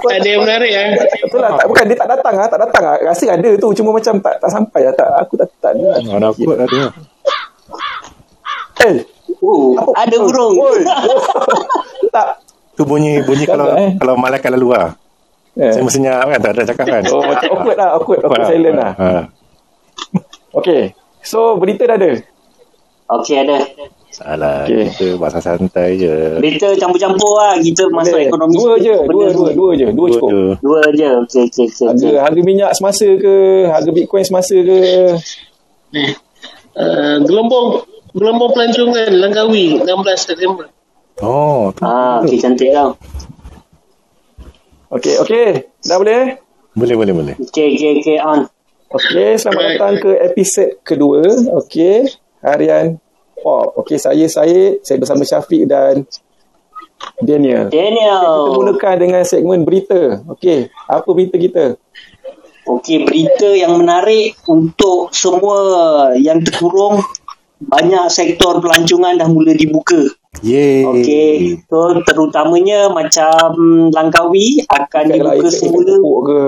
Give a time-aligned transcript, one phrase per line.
[0.00, 0.88] Tak ada yang menarik eh.
[1.28, 2.96] Betul lah, tak, bukan dia tak datang ah, tak datang ah.
[3.04, 4.94] Rasa ada tu, cuma macam tak tak sampai lah.
[4.96, 6.00] Tak, aku tak tak ada.
[6.08, 6.82] Mana aku ada.
[8.80, 8.96] Eh,
[9.40, 10.52] Oh, ada burung.
[10.52, 10.84] oi.
[12.14, 12.44] tak.
[12.76, 13.90] Tu bunyi bunyi Tak kalau eh.
[13.96, 14.92] kalau malaikat lalu lah.
[15.56, 15.72] Eh.
[15.72, 17.02] Saya mestinya kan tak ada cakap kan.
[17.08, 18.92] Oh, macam awkward lah, awkward, awkward silent lah.
[19.00, 19.08] Ha.
[20.60, 20.92] Okay.
[21.24, 22.10] So, berita dah ada.
[23.20, 23.58] Okey, ada.
[24.20, 24.68] Salah.
[24.68, 24.84] Okey.
[24.92, 26.12] Kita bahasa santai je.
[26.36, 27.56] Berita campur-campur lah.
[27.56, 28.52] Kita masuk ekonomi.
[28.52, 29.86] Dua je, dua, dua, dua je.
[29.96, 30.28] Dua cukup.
[30.28, 30.40] je.
[30.60, 31.08] Dua je.
[31.24, 31.86] Okey, okey, okey.
[31.88, 32.20] Harga, okey.
[32.20, 33.34] harga minyak semasa ke?
[33.72, 34.78] Harga Bitcoin semasa ke?
[36.76, 39.88] Uh, gelombang gelombang pelancongan Langkawi 16
[40.20, 40.68] September.
[41.24, 41.80] Oh, tu.
[41.80, 43.00] Ah, okey, cantik tau.
[44.92, 45.48] Okay, okay.
[45.80, 46.36] Dah boleh?
[46.76, 47.34] Boleh, boleh, boleh.
[47.40, 48.52] Okey, okey, okey, on.
[48.92, 51.24] Okay, selamat datang ke episod kedua.
[51.64, 52.04] Okay,
[52.44, 53.00] harian
[53.40, 53.74] pop.
[53.84, 54.84] Okay, saya Syed.
[54.84, 56.04] Saya bersama Syafiq dan
[57.20, 57.68] Daniel.
[57.68, 58.54] Kita Daniel.
[58.56, 60.20] mulakan dengan segmen berita.
[60.36, 61.80] Okay, apa berita kita?
[62.68, 65.56] Okey, berita yang menarik untuk semua
[66.14, 67.00] yang terkurung.
[67.60, 70.00] Banyak sektor pelancongan dah mula dibuka.
[70.40, 70.86] Yeay.
[70.86, 71.32] Okey,
[71.68, 73.52] so terutamanya macam
[73.92, 75.94] Langkawi akan Kalau dibuka semula.
[76.24, 76.42] ke?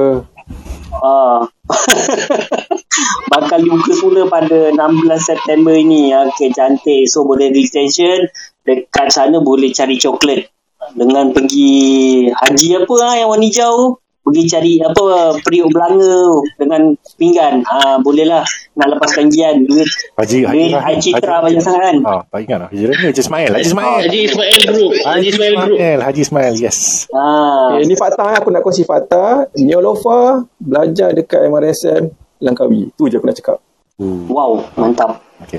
[0.93, 1.49] Ah.
[3.33, 4.77] Bakal dibuka semula pada 16
[5.17, 6.13] September ini.
[6.13, 7.09] Okey, cantik.
[7.09, 8.29] So, boleh retention.
[8.67, 10.53] Dekat sana boleh cari coklat.
[10.93, 14.02] Dengan pergi haji apa lah yang warna hijau.
[14.23, 17.67] Pergi cari apa periuk belanga dengan pinggan.
[17.67, 18.47] Ah, boleh lah.
[18.79, 19.67] Nak lepaskan gian.
[19.67, 21.97] Duit, Haji, Haji, duit Haji Citra banyak sangat kan.
[22.07, 22.69] Ah, tak ingat lah.
[22.71, 23.99] Haji Rahim, Haji Ismail, Haji Ismail.
[24.07, 24.93] Haji Ismail Group.
[25.03, 25.79] Haji Ismail Group.
[25.83, 26.79] Haji Ismail, yes.
[27.11, 28.37] Ah, Okay, ini fakta eh.
[28.39, 29.51] aku nak kongsi fakta.
[29.59, 32.03] Neolofa belajar dekat MRSM
[32.39, 32.95] Langkawi.
[32.95, 33.59] Tu je aku nak cakap.
[33.99, 35.19] Uh, wow, mantap.
[35.43, 35.59] okay.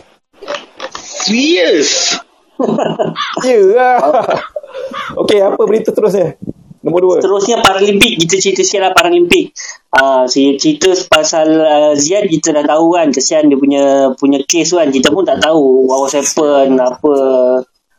[0.95, 2.15] Serius.
[3.43, 3.99] Ya lah.
[5.25, 6.37] Okey, apa berita terusnya?
[6.83, 7.15] Nombor dua.
[7.23, 9.55] Seterusnya Paralimpik kita cerita sikit lah Paralimpik.
[9.95, 14.43] Ah, uh, saya cerita pasal uh, Ziad kita dah tahu kan kesian dia punya punya
[14.43, 17.13] case kan kita pun tak tahu what was happen apa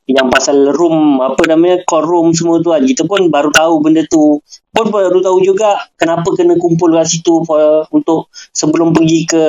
[0.04, 4.04] yang pasal room apa namanya core room semua tu kan kita pun baru tahu benda
[4.04, 4.36] tu
[4.68, 9.44] pun baru tahu juga kenapa kena kumpul kat situ for, untuk sebelum pergi ke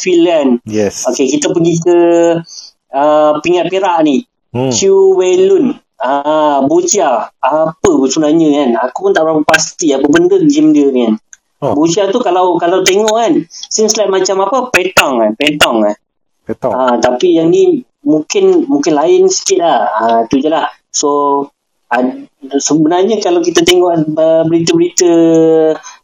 [0.00, 1.04] field kan Yes.
[1.12, 1.96] Okey, kita pergi ke
[2.92, 4.22] uh, Pingat Perak ni.
[4.52, 4.68] Hmm.
[4.68, 4.72] Hmm.
[4.72, 5.72] Chiu Wei Lun.
[6.02, 7.30] Ah, Boccia.
[7.38, 8.70] Apa sebenarnya kan?
[8.90, 11.14] Aku pun tak berapa pasti apa benda game dia ni kan.
[11.62, 11.78] Oh.
[11.78, 14.74] Boccia tu kalau kalau tengok kan, seems like macam apa?
[14.74, 15.94] Petang kan, petang kan.
[16.42, 16.72] Ketong.
[16.74, 19.78] Ah, tapi yang ni mungkin mungkin lain sikit lah.
[19.94, 20.66] Ah, tu je lah.
[20.90, 21.46] So,
[21.86, 25.10] ad, sebenarnya kalau kita tengok uh, berita-berita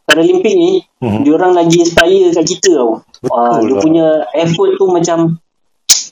[0.07, 1.05] Paralimpik ni, Mhm.
[1.05, 1.21] mm-hmm.
[1.21, 3.03] diorang lagi inspire kat kita tau.
[3.19, 3.81] Betul Ah, dia lah.
[3.83, 5.17] punya effort tu macam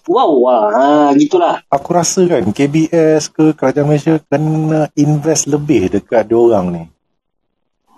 [0.07, 1.61] wow ah, ah gitulah.
[1.69, 6.83] Aku rasa kan KBS ke Kerajaan Malaysia kena invest lebih dekat diorang ni.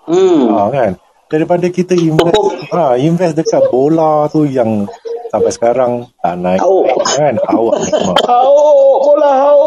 [0.10, 0.50] Hmm.
[0.50, 0.92] Ha, kan?
[1.30, 2.74] Daripada kita invest Pupuk.
[2.74, 4.90] ha, invest dekat bola tu yang
[5.30, 6.58] sampai sekarang tak naik.
[6.58, 6.98] Awak.
[7.14, 7.36] Kan?
[7.46, 8.18] Awak memang.
[8.26, 8.58] Hau,
[9.06, 9.62] bola hau.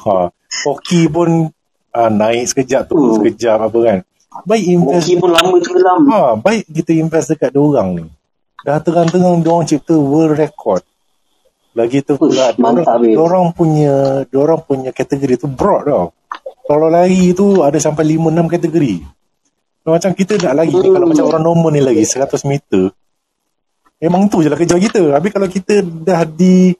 [0.00, 0.16] Ha,
[0.64, 1.52] hoki pun
[1.92, 3.14] ha, naik sekejap tu, Hmm.
[3.20, 3.98] sekejap apa kan.
[4.48, 6.00] Baik invest Hoki pun lama tenggelam.
[6.08, 8.06] Ha, baik kita invest dekat diorang ni.
[8.64, 10.80] Dah terang-terang diorang cipta world record.
[11.70, 16.06] Lagi tu pula Uish, mantap, diorang punya diorang punya kategori tu broad tau.
[16.66, 18.94] Kalau lari tu ada sampai 5 6 kategori.
[19.86, 22.94] Macam kita nak lari ni, kalau macam orang normal ni lagi 100 meter.
[24.00, 25.14] Memang tu je lah kerja kita.
[25.14, 26.74] Habis kalau kita dah di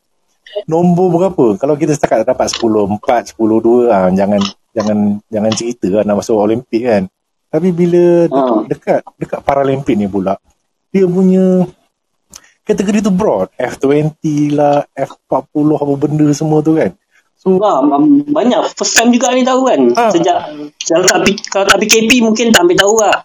[0.67, 1.59] nombor berapa?
[1.59, 6.23] Kalau kita setakat dapat 10 4, 10 2, ah, jangan jangan jangan cerita lah nak
[6.23, 7.03] masuk Olimpik kan.
[7.51, 8.63] Tapi bila Ah.
[8.67, 10.39] dekat dekat Paralimpik ni pula
[10.91, 11.67] dia punya
[12.71, 14.23] kategori tu broad F20
[14.53, 15.43] lah F40
[15.75, 16.95] apa benda semua tu kan
[17.35, 19.81] so mam- banyak first time juga ni tahu kan.
[19.97, 20.13] Ah.
[20.13, 20.45] Sejak
[20.85, 23.17] kalau tak kalau tak PKP mungkin tak ambil tahu lah.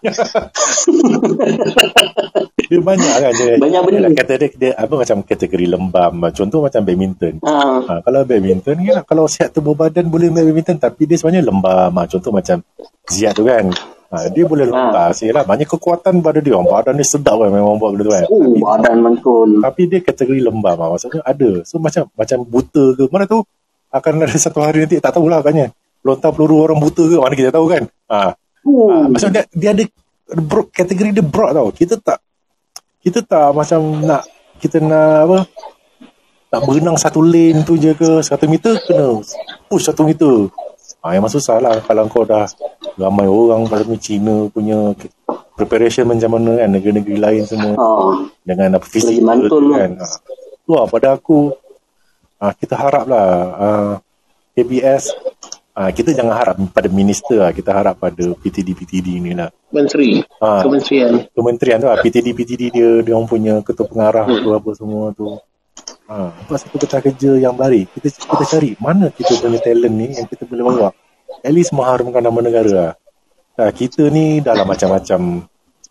[2.66, 4.08] dia banyak kan dia, Banyak benda.
[4.08, 7.84] dia, kata dia, dia apa macam kategori lembam contoh macam badminton Ah.
[7.84, 11.92] ha, kalau badminton kan kalau sihat tubuh badan boleh main badminton tapi dia sebenarnya lembam
[11.92, 12.64] ha, contoh macam
[13.06, 13.70] Ziad tu kan
[14.12, 15.26] ha, dia boleh lembab ha.
[15.34, 18.54] lah banyak kekuatan pada dia badan dia sedap kan memang buat benda tu kan Oh,
[18.58, 19.60] badan mantul.
[19.62, 20.88] tapi dia kategori lembam lah.
[20.94, 21.50] Maksudnya ada.
[21.62, 23.04] So macam macam buta ke.
[23.08, 23.42] Mana tahu
[23.90, 25.72] akan ada satu hari nanti tak tahulah katnya.
[26.02, 27.82] Lontar peluru orang buta ke mana kita tahu kan.
[28.10, 28.18] Ha.
[28.66, 28.88] Oh.
[28.90, 29.06] ha.
[29.10, 29.84] Maksudnya dia, dia ada
[30.42, 31.68] bro, kategori dia broad tau.
[31.72, 32.18] Kita tak
[33.02, 34.22] kita tak macam nak
[34.58, 35.38] kita nak apa
[36.46, 39.18] nak berenang satu lane tu je ke satu meter kena
[39.70, 40.50] push satu meter.
[41.06, 42.50] Ha, memang susah lah kalau kau dah
[42.98, 44.90] ramai orang pada Cina punya
[45.54, 48.26] preparation macam mana kan negeri-negeri lain semua Ah.
[48.42, 48.86] dengan apa
[49.22, 49.90] mantul tu kan.
[50.02, 50.06] Ha.
[50.66, 51.54] Tu lah pada aku
[52.42, 53.94] ah, kita haraplah ah,
[54.58, 55.14] KBS
[55.76, 57.52] Ah, kita jangan harap pada minister lah.
[57.52, 59.52] Kita harap pada PTD-PTD ni lah.
[59.68, 60.24] Menteri.
[60.40, 60.64] Ah.
[60.64, 61.28] Kementerian.
[61.36, 62.00] Kementerian tu lah.
[62.00, 65.36] PTD-PTD dia, dia orang punya ketua pengarah tu apa semua tu.
[66.06, 67.90] Ha, buat satu peta kerja yang baik.
[67.98, 70.88] Kita kita cari mana kita punya talent ni yang kita boleh bawa.
[71.42, 72.92] At least mengharumkan nama negara lah.
[73.58, 75.42] Ha, kita ni dalam macam-macam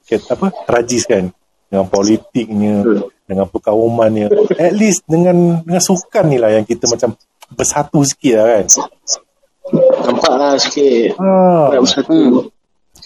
[0.06, 1.34] apa tragis kan
[1.66, 2.86] dengan politiknya
[3.26, 7.18] dengan perkaumannya at least dengan dengan sukan ni lah yang kita macam
[7.50, 8.66] bersatu sikit lah kan
[10.06, 11.18] Nampak lah sikit.
[11.18, 12.54] ha, bersatu.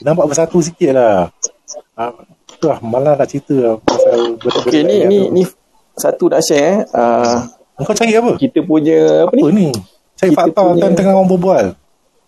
[0.04, 1.32] nampak bersatu sikit lah
[1.96, 2.04] ha,
[2.60, 5.32] tu lah malah nak cerita lah pasal benda-benda Okay, ni, ni, tu.
[5.40, 5.42] ni
[6.00, 6.88] satu nak share.
[6.88, 6.96] eh.
[6.96, 7.38] Uh,
[7.80, 8.36] kau cari apa?
[8.36, 9.42] kita punya, apa ni?
[9.44, 9.68] apa ni?
[10.16, 11.66] cari Kita fakta punya- tengah orang berbual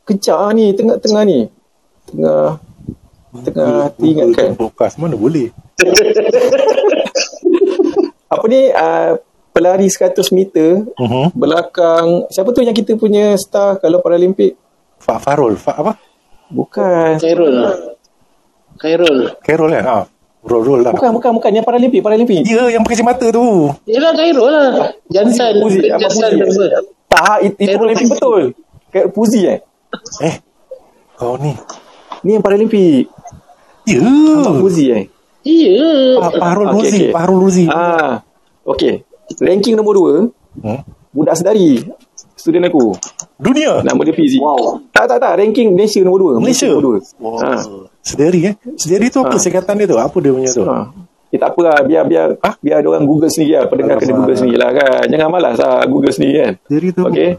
[0.01, 1.39] Kejap ni, tengah-tengah ni.
[2.07, 2.57] Tengah,
[3.43, 4.49] tengah teringatkan.
[4.55, 5.51] podcast mana boleh
[8.31, 9.19] Apa ni, uh,
[9.51, 11.27] pelari 100 meter, uh-huh.
[11.35, 14.55] belakang, siapa tu yang kita punya star kalau Paralimpik?
[14.95, 15.93] Fak Farul Fak apa?
[16.47, 17.19] Bukan.
[17.19, 17.75] Khairul lah.
[18.79, 19.35] Khairul.
[19.43, 19.83] Carol kan?
[19.85, 20.03] Ah,
[20.41, 20.91] roll roll lah.
[20.91, 21.51] Bukan, bukan, bukan.
[21.53, 22.39] Yang Paralimpik, Paralimpik.
[22.41, 23.69] Dia yang pakai mata tu.
[23.85, 24.69] Yelah Khairul lah.
[25.07, 25.53] Jantan.
[25.59, 26.07] Puzi, apa?
[27.07, 28.41] Tak, it, itu Paralimpik betul.
[28.89, 29.59] Kayak Puzi eh.
[30.19, 30.35] Eh,
[31.15, 31.53] kau ni.
[32.23, 33.07] Ni yang Paralimpik.
[33.85, 33.99] Ya.
[34.01, 35.03] Nampak Puzi eh.
[35.41, 36.21] Iya.
[36.21, 36.85] Pak Fahrul Okey, Ruzi.
[36.85, 37.01] okey.
[37.01, 37.65] Pak Fahrul Ruzi.
[37.65, 38.13] Ah,
[38.61, 38.93] okay.
[39.37, 40.83] Ranking nombor 2, Hmm?
[41.09, 41.79] budak sedari.
[42.35, 42.91] Student aku.
[43.41, 43.81] Dunia.
[43.81, 44.37] Nama dia Fizi.
[44.37, 44.85] Wow.
[44.93, 45.33] Tak, tak, tak.
[45.41, 46.45] Ranking Malaysia nombor 2.
[46.45, 46.69] Malaysia.
[46.69, 47.17] nombor 2.
[47.17, 47.35] Wow.
[47.41, 47.51] Ha.
[48.05, 48.55] Sedari eh.
[48.77, 49.41] Sedari tu apa Ha.
[49.41, 49.97] singkatan dia tu?
[49.97, 50.61] Apa dia punya tu?
[50.61, 50.93] Ha.
[51.33, 51.77] Eh, tak apa lah.
[51.81, 53.65] Biar, biar, ah, biar ada orang Google sendiri lah.
[53.65, 54.13] Pendengar kena.
[54.13, 55.03] Google sendiri lah kan.
[55.09, 56.53] Jangan malas lah Google sendiri kan.
[56.69, 57.29] Sedari tu Okay.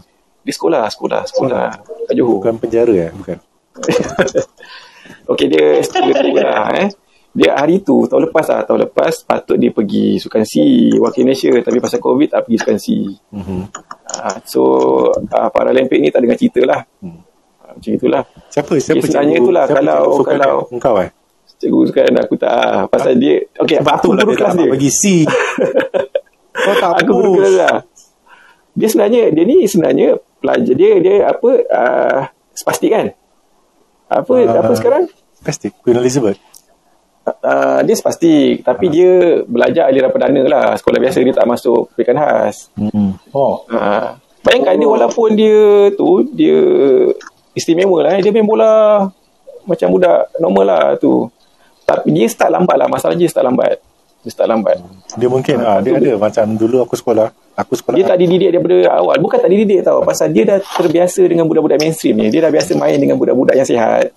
[0.43, 1.66] Di sekolah, sekolah, sekolah.
[2.10, 2.43] Kat Johor.
[2.43, 3.10] bukan penjara eh?
[3.14, 3.38] Bukan.
[5.32, 6.88] Okey dia student aku lah eh.
[7.32, 10.52] Dia hari tu tahun lepas lah tahun lepas patut dia pergi sukan C
[10.94, 12.87] wakil Malaysia tapi pasal covid tak pergi sukan C.
[13.31, 13.61] Mhm.
[14.12, 14.61] Uh, so
[15.08, 16.84] uh, Paralimpik ni tak dengar cerita lah.
[16.99, 17.25] Hmm.
[17.58, 18.23] Uh, macam itulah.
[18.46, 18.76] Siapa?
[18.76, 20.62] Siapa Okay, sebenarnya cikgu- itulah, siapa kalau- cikgu kalau-?
[20.70, 21.11] Engkau eh?
[21.55, 24.58] Cikgu sukan aku tak ah, pasal dia okey Sebab aku lah guru dia kelas dia.
[24.58, 25.02] nak bagi C.
[26.64, 27.76] Kau tak Aku guru kelas lah.
[28.73, 32.19] Dia sebenarnya dia ni sebenarnya pelajar dia dia apa uh,
[32.52, 33.06] spastik kan?
[34.06, 34.61] Apa Ah.
[34.61, 35.05] apa sekarang?
[35.38, 35.73] Plastik.
[35.81, 36.37] Queen Elizabeth.
[37.26, 40.66] Uh, dia spastik tapi dia belajar aliran perdana lah.
[40.78, 42.69] Sekolah biasa dia tak masuk pendidikan khas.
[42.74, 43.19] Hmm.
[43.30, 43.62] Oh.
[43.70, 46.58] uh, bayangkan dia walaupun dia tu dia
[47.54, 48.20] istimewa lah eh.
[48.24, 49.06] dia main bola
[49.62, 51.30] macam budak normal lah tu.
[51.82, 52.88] Tapi dia start lambat lah.
[52.90, 53.78] Masalah dia start lambat.
[54.22, 54.78] Dia start lambat.
[55.18, 57.30] Dia mungkin ah dia ada macam dulu aku sekolah.
[57.52, 58.00] Aku sekolah.
[58.00, 59.20] dia tak dididik daripada awal.
[59.20, 60.00] Bukan tak dididik tau.
[60.06, 62.32] Pasal dia dah terbiasa dengan budak-budak mainstream ni.
[62.32, 64.14] Dia dah biasa main dengan budak-budak yang sihat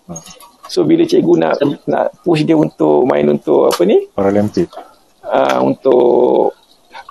[0.65, 1.53] so bila cikgu nak
[1.85, 4.69] nak push dia untuk main untuk apa ni Paralimpik.
[5.23, 6.53] uh, untuk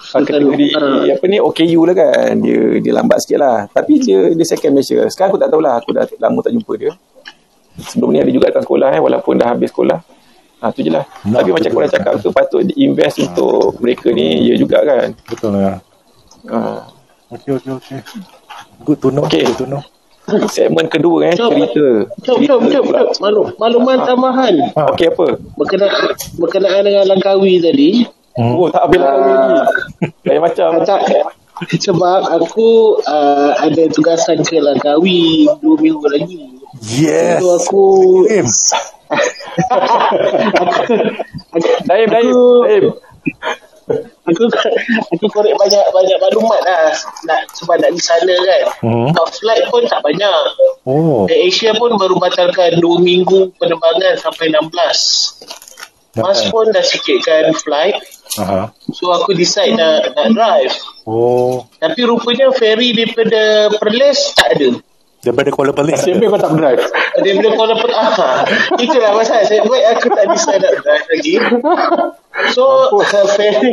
[0.05, 0.91] kategori utara.
[1.11, 5.01] apa ni OKU lah kan dia dia lambat sikit lah tapi dia dia second Malaysia
[5.09, 6.93] sekarang aku tak tahulah aku dah lama tak jumpa dia
[7.81, 9.99] sebelum ni ada juga datang sekolah eh walaupun dah habis sekolah
[10.61, 11.75] ha, tu je lah Nak tapi macam betul.
[11.75, 15.79] korang cakap tu patut invest untuk mereka ni ya juga kan Betul lah.
[16.49, 16.87] ha.
[17.33, 17.99] Okey okey okey.
[18.85, 19.27] Good to know.
[19.27, 19.43] Okey.
[19.43, 19.83] Good to know.
[20.55, 21.53] segmen kedua eh Jom.
[21.53, 23.09] cerita Jom, jom, jom, jom.
[23.21, 24.83] Maklum, makluman tambahan Ha.
[24.97, 28.09] Okey apa berkenaan, berkenaan dengan Langkawi tadi.
[28.35, 28.59] Hmm.
[28.59, 29.63] oh tak habis lah kami lagi
[30.27, 31.01] lain macam Tak,
[31.79, 36.51] sebab aku uh, ada tugasan ke Langkawi dua minggu lagi.
[36.83, 37.39] Yes.
[37.39, 37.87] So aku.
[41.87, 42.31] Daim Daim
[42.67, 42.85] Daim
[44.25, 44.43] aku
[45.13, 46.93] aku korek banyak banyak maklumat lah
[47.29, 48.65] nak sebab nak di sana kan.
[48.81, 49.09] Hmm.
[49.13, 49.29] Hmm.
[49.29, 50.43] Flight pun tak banyak.
[50.89, 51.29] Oh.
[51.29, 56.15] Air Asia pun baru batalkan 2 minggu penerbangan sampai 16.
[56.15, 57.99] Mas pun dah sikitkan flight.
[58.39, 58.71] Aha.
[58.95, 60.75] So aku decide nak, nak drive.
[61.07, 61.67] Oh.
[61.79, 64.79] Tapi rupanya ferry daripada Perlis tak ada.
[65.25, 65.97] Daripada Kuala Pelik.
[65.97, 66.85] Siapa kau tak drive
[67.17, 67.91] Daripada Kuala Lumpur.
[67.97, 68.45] Ah,
[68.77, 69.45] itulah masalah.
[69.49, 71.35] Saya buat aku tak decide nak drive lagi.
[72.53, 72.65] So
[73.33, 73.73] ferry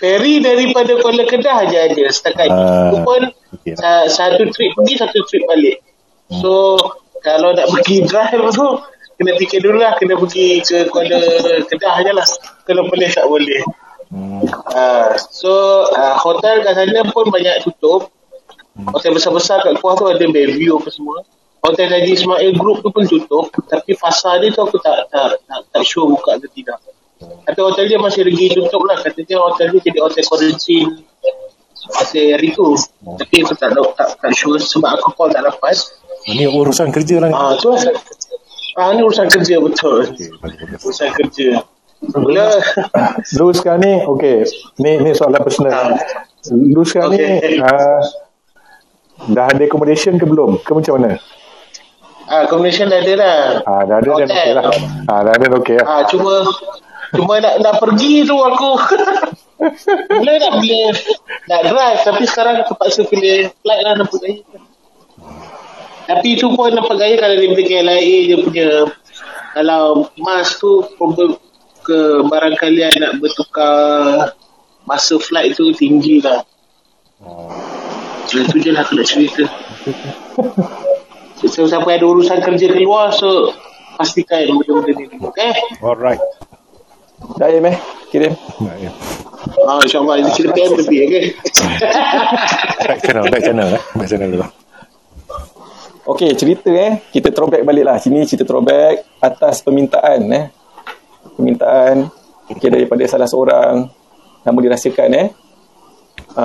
[0.00, 2.56] ferry daripada Kuala Kedah je ada setakat ni.
[2.56, 3.22] Ah, Itu pun
[3.60, 3.74] okey.
[3.76, 5.84] sa- satu trip pergi, satu trip balik.
[6.32, 6.74] So
[7.20, 8.66] kalau nak pergi drive tu
[9.20, 11.20] kena fikir dulu lah kena pergi ke Kuala
[11.68, 12.26] Kedah je lah.
[12.64, 13.60] Kalau boleh tak boleh.
[14.12, 14.44] Hmm.
[14.68, 18.12] Uh, so uh, hotel kat sana pun banyak tutup.
[18.72, 21.20] Hotel besar-besar kat Kuah tu ada Bayview apa semua.
[21.62, 23.52] Hotel Haji Ismail Group tu pun tutup.
[23.68, 26.80] Tapi pasar dia tu aku tak tak tak, tak sure buka ke tidak.
[27.22, 28.98] Tapi hotel dia masih lagi tutup lah.
[28.98, 30.90] Katanya hotel dia jadi hotel quarantine.
[31.94, 32.74] Hotel hari tu.
[33.04, 35.76] Tapi aku tak tahu tak, tak sure sebab aku call tak dapat.
[36.26, 37.34] Ini urusan kerja lah ni.
[37.36, 37.82] Ah tu lah.
[38.80, 40.08] Ah ni urusan kerja betul.
[40.16, 40.32] Okey.
[40.82, 41.62] Urusan kerja.
[42.02, 42.58] Mula
[43.38, 44.42] Lu sekarang ni Okay
[44.82, 45.94] Ni ni soalan personal
[46.50, 47.54] Lu sekarang Okay.
[47.54, 48.02] ni uh,
[49.30, 50.58] Dah ada accommodation ke belum?
[50.66, 51.22] Ke macam mana?
[52.26, 53.40] Ah, combination dah ada dah.
[53.68, 54.34] Ah, dah ada dan Hotel.
[54.34, 54.64] okey lah.
[55.06, 55.86] Ah, dah ada dan okey lah.
[55.86, 56.32] Ah, cuma
[57.12, 58.72] cuma nak nak pergi tu aku.
[60.18, 60.90] Mula nak pilih
[61.46, 64.42] nak drive tapi sekarang terpaksa pilih flight lah nampak gaya.
[66.02, 68.68] Tapi tu pun nampak gaya kalau dia pergi KLIA dia punya
[69.54, 70.82] kalau mas tu
[71.82, 74.34] ke barangkali nak bertukar
[74.82, 76.42] masa flight tu tinggi lah.
[78.32, 79.44] Itu je lah aku nak cerita.
[81.42, 83.52] So, siapa yang ada urusan kerja keluar so
[84.00, 85.04] pastikan benda-benda ni.
[85.20, 85.52] Okay?
[85.84, 86.22] Alright.
[87.36, 87.76] Dah eh?
[88.08, 88.32] Kirim.
[88.62, 88.90] Baik, ya.
[89.66, 91.24] Ah, InsyaAllah ini kita PM lebih, okay?
[92.86, 93.82] Back channel, back channel eh.
[93.98, 94.46] Back channel dulu.
[96.02, 97.02] Okey, cerita eh.
[97.10, 97.96] Kita throwback balik lah.
[97.98, 100.46] Sini cerita throwback atas permintaan eh.
[101.38, 102.06] Permintaan
[102.50, 103.86] okay, daripada salah seorang
[104.42, 105.28] nama dirahsiakan eh.
[106.32, 106.42] Ha,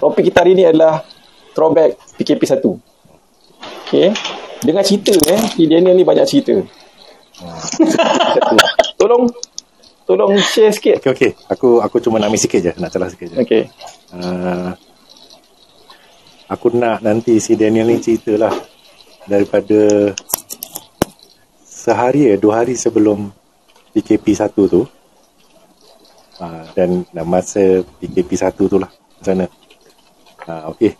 [0.00, 1.04] topik kita hari ni adalah
[1.58, 2.62] throwback PKP 1.
[3.90, 4.14] Okey.
[4.62, 5.42] Dengan cerita eh.
[5.58, 6.54] Si Daniel ni banyak cerita.
[8.98, 9.26] tolong
[10.06, 11.02] tolong share sikit.
[11.02, 11.30] Okey, okey.
[11.50, 12.72] Aku aku cuma nak ambil sikit je.
[12.78, 13.36] Nak celah sikit je.
[13.42, 13.62] Okey.
[14.14, 14.70] Uh,
[16.46, 18.54] aku nak nanti si Daniel ni ceritalah
[19.26, 20.14] daripada
[21.66, 23.34] sehari eh, dua hari sebelum
[23.92, 24.88] PKP 1 tu
[26.40, 29.46] uh, dan, masa PKP 1 tu lah macam mana
[30.48, 30.96] uh, okay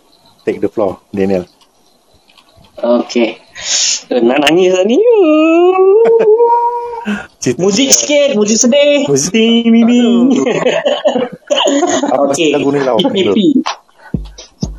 [0.49, 1.45] take the floor Daniel
[2.79, 3.43] Okay.
[4.07, 5.03] Nak nangis lah ni.
[7.43, 9.03] cerita Muzik sikit, muzik sedih.
[9.11, 10.47] Muzik- Ding, ding, ding.
[12.07, 12.55] apa Okay.
[12.55, 13.39] lagu ni lah PPP.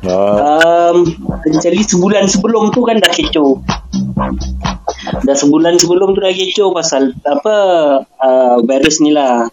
[0.08, 0.96] uh, Um,
[1.60, 3.60] jadi sebulan sebelum tu kan dah kecoh.
[5.20, 7.56] Dah sebulan sebelum tu dah kecoh pasal apa
[8.16, 9.44] uh, virus ni lah.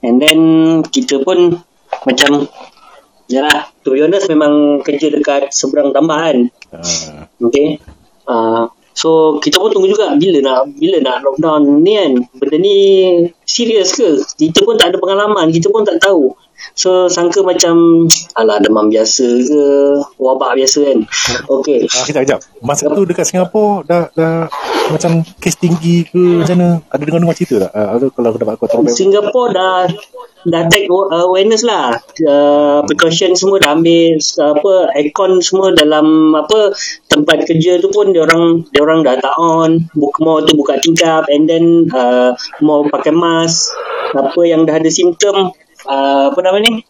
[0.00, 0.40] And then
[0.88, 1.60] kita pun
[2.08, 2.48] macam
[3.32, 6.52] Yalah, to be honest memang kerja dekat seberang tambahan.
[6.68, 7.80] uh, Okay.
[8.28, 12.12] Uh, so kita pun tunggu juga bila nak bila nak lockdown ni kan.
[12.36, 12.76] Benda ni
[13.48, 14.20] serius ke?
[14.36, 16.36] Kita pun tak ada pengalaman, kita pun tak tahu.
[16.72, 18.06] So sangka macam
[18.38, 19.62] alah demam biasa ke,
[20.16, 20.98] wabak biasa kan.
[21.60, 21.84] Okay.
[21.86, 22.40] Ah, kejap, kejap.
[22.64, 24.46] Masa tu dekat Singapura dah, dah
[24.90, 26.70] macam kes tinggi ke macam mana?
[26.90, 27.72] Ada dengar-dengar cerita tak?
[27.72, 28.94] Uh, kalau aku dapat kau throwback.
[28.96, 29.86] Singapore dah
[30.42, 31.94] dah take awareness lah
[32.26, 36.74] uh, precaution semua dah ambil apa aircon semua dalam apa
[37.06, 40.82] tempat kerja tu pun dia orang dia orang dah tak on buka mau tu buka
[40.82, 43.70] tingkap and then uh, mau pakai mask
[44.18, 45.54] apa yang dah ada simptom
[45.86, 46.82] uh, apa nama ni?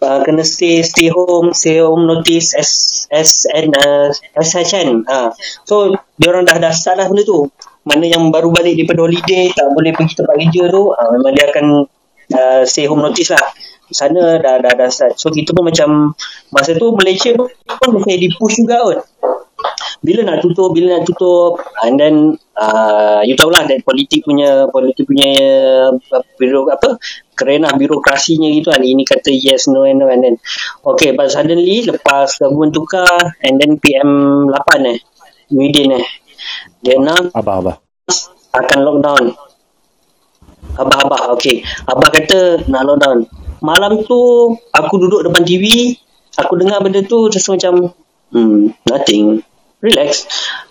[0.00, 5.28] Uh, kena stay stay home stay home notice S SN uh, SHN uh.
[5.68, 7.52] so dia orang dah dah lah benda tu.
[7.84, 11.52] Mana yang baru balik daripada holiday tak boleh pergi tempat kerja tu uh, memang dia
[11.52, 11.66] akan
[12.32, 13.44] uh, stay home notice lah.
[13.90, 15.18] Sana dah dah dah start.
[15.18, 16.14] So kita pun macam
[16.54, 19.00] masa tu Malaysia pun macam di push juga kot
[20.00, 22.14] bila nak tutup bila nak tutup and then
[22.56, 25.28] uh, you tahulah that politik punya politik punya
[25.92, 26.96] uh, biro apa
[27.36, 30.36] kerana birokrasinya gitu kan ini kata yes no and no and then
[30.84, 34.98] okay but suddenly lepas government tukar and then PM 8 eh
[35.52, 36.06] Muhyiddin eh
[36.80, 37.76] dia nak Abah, abah.
[38.56, 39.24] akan lockdown
[40.70, 41.66] Abah-abah, okay.
[41.88, 43.26] Abah kata nak lockdown.
[43.60, 45.96] Malam tu, aku duduk depan TV,
[46.38, 47.90] aku dengar benda tu, rasa macam,
[48.30, 49.42] hmm, nothing.
[49.80, 50.28] Relax.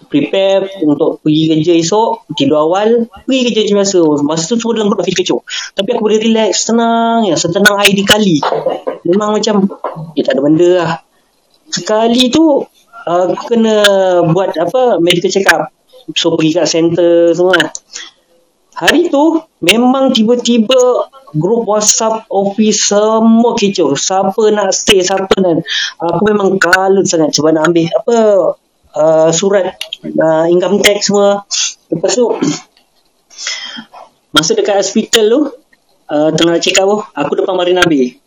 [0.09, 3.99] Prepare untuk pergi kerja esok, tidur awal, pergi kerja macam biasa.
[4.21, 5.41] Masa tu semua dalam perut feel kecoh.
[5.73, 8.37] Tapi aku boleh relax, tenang ya, setenang air di kali.
[9.09, 9.65] Memang macam,
[10.13, 10.91] eh tak ada benda lah.
[11.69, 12.61] Sekali tu,
[13.05, 13.75] uh, aku kena
[14.29, 15.73] buat apa, medical check up.
[16.13, 17.69] So pergi kat center semua lah.
[18.79, 23.91] Hari tu memang tiba-tiba grup WhatsApp office semua kecoh.
[23.93, 25.67] Siapa nak stay, siapa nak.
[25.99, 28.17] Aku memang kalut sangat sebab nak ambil apa
[28.96, 31.43] uh, surat uh, income tax semua.
[31.89, 32.25] Lepas tu
[34.29, 35.41] masa dekat hospital tu
[36.10, 38.17] uh, tengah check up tu, aku depan Marina Bay.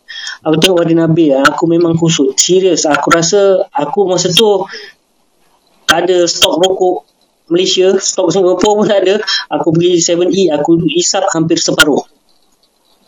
[0.42, 2.34] Aku tengok Marina Bay, aku memang kusut.
[2.34, 4.66] Serius, aku rasa aku masa tu
[5.86, 6.96] tak ada stok rokok
[7.52, 9.14] Malaysia, stok Singapura pun tak ada.
[9.52, 12.00] Aku pergi 7E, aku isap hampir separuh.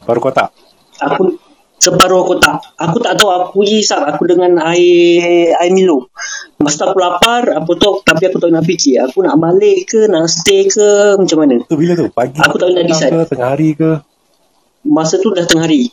[0.05, 0.53] Baru kotak.
[1.01, 1.41] Aku
[1.85, 2.65] separuh kotak.
[2.81, 6.09] Aku tak tahu aku pergi isap aku dengan air air Milo.
[6.57, 9.05] Masa aku lapar, apa tu tapi aku tak nak fikir.
[9.05, 11.61] Aku nak balik ke, nak stay ke, macam mana.
[11.69, 12.09] Tu bila tu?
[12.09, 13.13] Pagi Aku tak nak decide.
[13.13, 14.01] ke, tengah hari ke?
[14.89, 15.93] Masa tu dah tengah hari.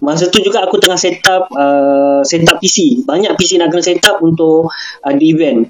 [0.00, 3.04] Masa tu juga aku tengah set up uh, set up PC.
[3.04, 4.72] Banyak PC nak kena set up untuk
[5.04, 5.68] uh, the event.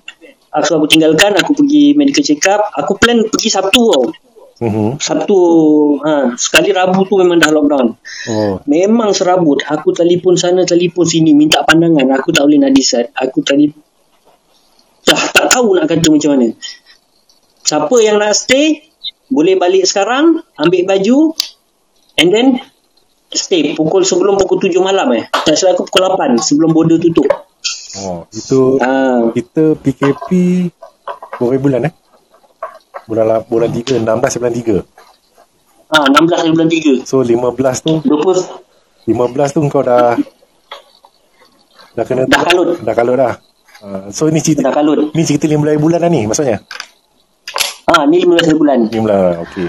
[0.55, 2.71] Uh, so aku tinggalkan, aku pergi medical check up.
[2.79, 4.07] Aku plan pergi Sabtu tau.
[4.57, 4.97] Uh-huh.
[4.97, 5.39] Sabtu
[6.01, 7.93] ha, sekali Rabu tu memang dah lockdown.
[8.33, 8.57] Oh.
[8.65, 9.61] Memang serabut.
[9.69, 12.09] Aku telefon sana, telefon sini, minta pandangan.
[12.17, 13.13] Aku tak boleh nak decide.
[13.13, 13.85] Aku telefon
[15.57, 16.49] tahu nak kata macam mana.
[17.67, 18.85] Siapa yang nak stay,
[19.33, 21.35] boleh balik sekarang, ambil baju,
[22.21, 22.47] and then
[23.33, 25.25] stay pukul sebelum pukul 7 malam eh.
[25.33, 27.27] Tak salah aku pukul 8 sebelum border tutup.
[27.97, 30.29] Oh, itu Ah, kita PKP
[31.41, 31.95] berapa bulan eh?
[33.07, 34.83] Bulan la- bulan 3, 16 bulan 3.
[35.89, 37.07] ah 16 hari bulan 3.
[37.07, 37.47] So 15
[37.81, 40.19] tu 20 15 tu kau dah
[41.95, 42.69] dah kena dah kalut.
[42.83, 43.35] dah kalut dah.
[43.77, 45.13] Uh, so ni cerita Dah kalut.
[45.13, 46.59] ni cerita 15 bulan dah ni maksudnya.
[47.87, 48.79] Ah, ni 15 hari bulan.
[48.91, 49.69] 15 okey.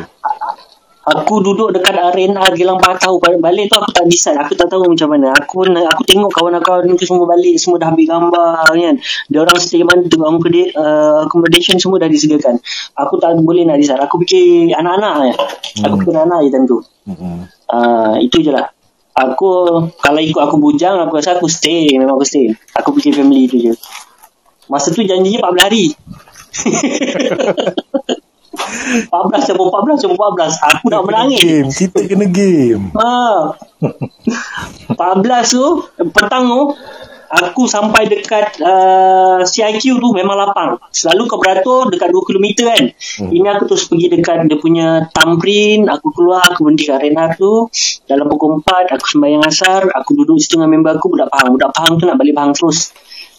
[1.07, 3.15] Aku duduk dekat arena Gilang Patau.
[3.23, 4.35] Balik tu aku tak decide.
[4.43, 5.31] Aku tak tahu macam mana.
[5.39, 7.55] Aku aku tengok kawan-kawan tu semua balik.
[7.55, 8.95] Semua dah ambil gambar kan.
[9.31, 12.59] Dia orang stay mana tu uh, accommodation semua dah disediakan.
[12.99, 14.03] Aku tak boleh nak decide.
[14.03, 15.31] Aku fikir anak-anak
[15.87, 15.99] aku Hmm.
[16.03, 16.77] fikir anak je time tu.
[17.07, 17.47] Hmm.
[17.71, 18.67] uh, itu je lah.
[19.15, 21.87] Aku kalau ikut aku bujang aku rasa aku stay.
[21.95, 22.51] Memang aku stay.
[22.75, 23.71] Aku fikir family tu je.
[24.67, 25.85] Masa tu janjinya 14 hari
[29.09, 32.83] 14 cabut 14 cabut 14 aku nak menangis Game, kita kena game.
[32.95, 33.57] Ha.
[34.91, 35.65] 14 tu
[36.11, 36.61] petang tu
[37.27, 40.79] aku sampai dekat uh, CIQ tu memang lapang.
[40.91, 42.83] Selalu kau beratur dekat 2 km kan.
[43.19, 43.29] Hmm.
[43.31, 47.67] Ini aku terus pergi dekat dia punya thumbprint, aku keluar, aku berhenti kat arena tu.
[48.07, 51.49] Dalam pukul 4 aku sembahyang asar, aku duduk situ dengan member aku budak Pahang.
[51.55, 52.95] Budak Pahang tu nak balik Pahang terus.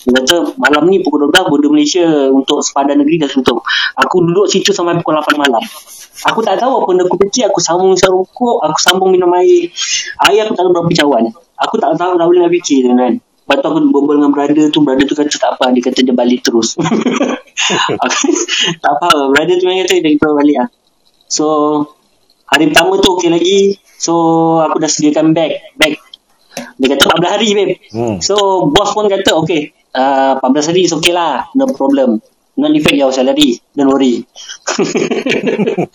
[0.08, 3.60] Dia kata malam ni pukul 12 border Malaysia untuk sepadan negeri dah tutup.
[3.92, 5.60] Aku duduk situ sampai pukul 8 malam.
[6.32, 9.68] Aku tak tahu apa benda aku kecil, aku sambung isap rokok, aku sambung minum air.
[10.24, 11.24] Air aku tak tahu berapa cawan.
[11.60, 13.20] Aku tak tahu tak boleh nak fikir kan.
[13.20, 16.16] Lepas tu aku berbual dengan brother tu, brother tu kata tak apa, dia kata dia
[16.16, 16.76] balik terus.
[18.82, 20.68] Tak apa, brother tu yang kata dia kata balik lah.
[21.28, 21.46] So,
[22.48, 23.76] hari pertama tu okey lagi.
[24.00, 24.12] So,
[24.64, 25.76] aku dah sediakan bag.
[25.76, 26.00] Bag.
[26.80, 27.74] Dia kata 14 hari, babe.
[27.92, 28.16] Hmm.
[28.24, 31.48] So, bos pun kata, okay, uh, 14 hari is okay lah.
[31.54, 32.20] No problem.
[32.58, 33.62] Not affect your salary.
[33.76, 34.26] Don't worry.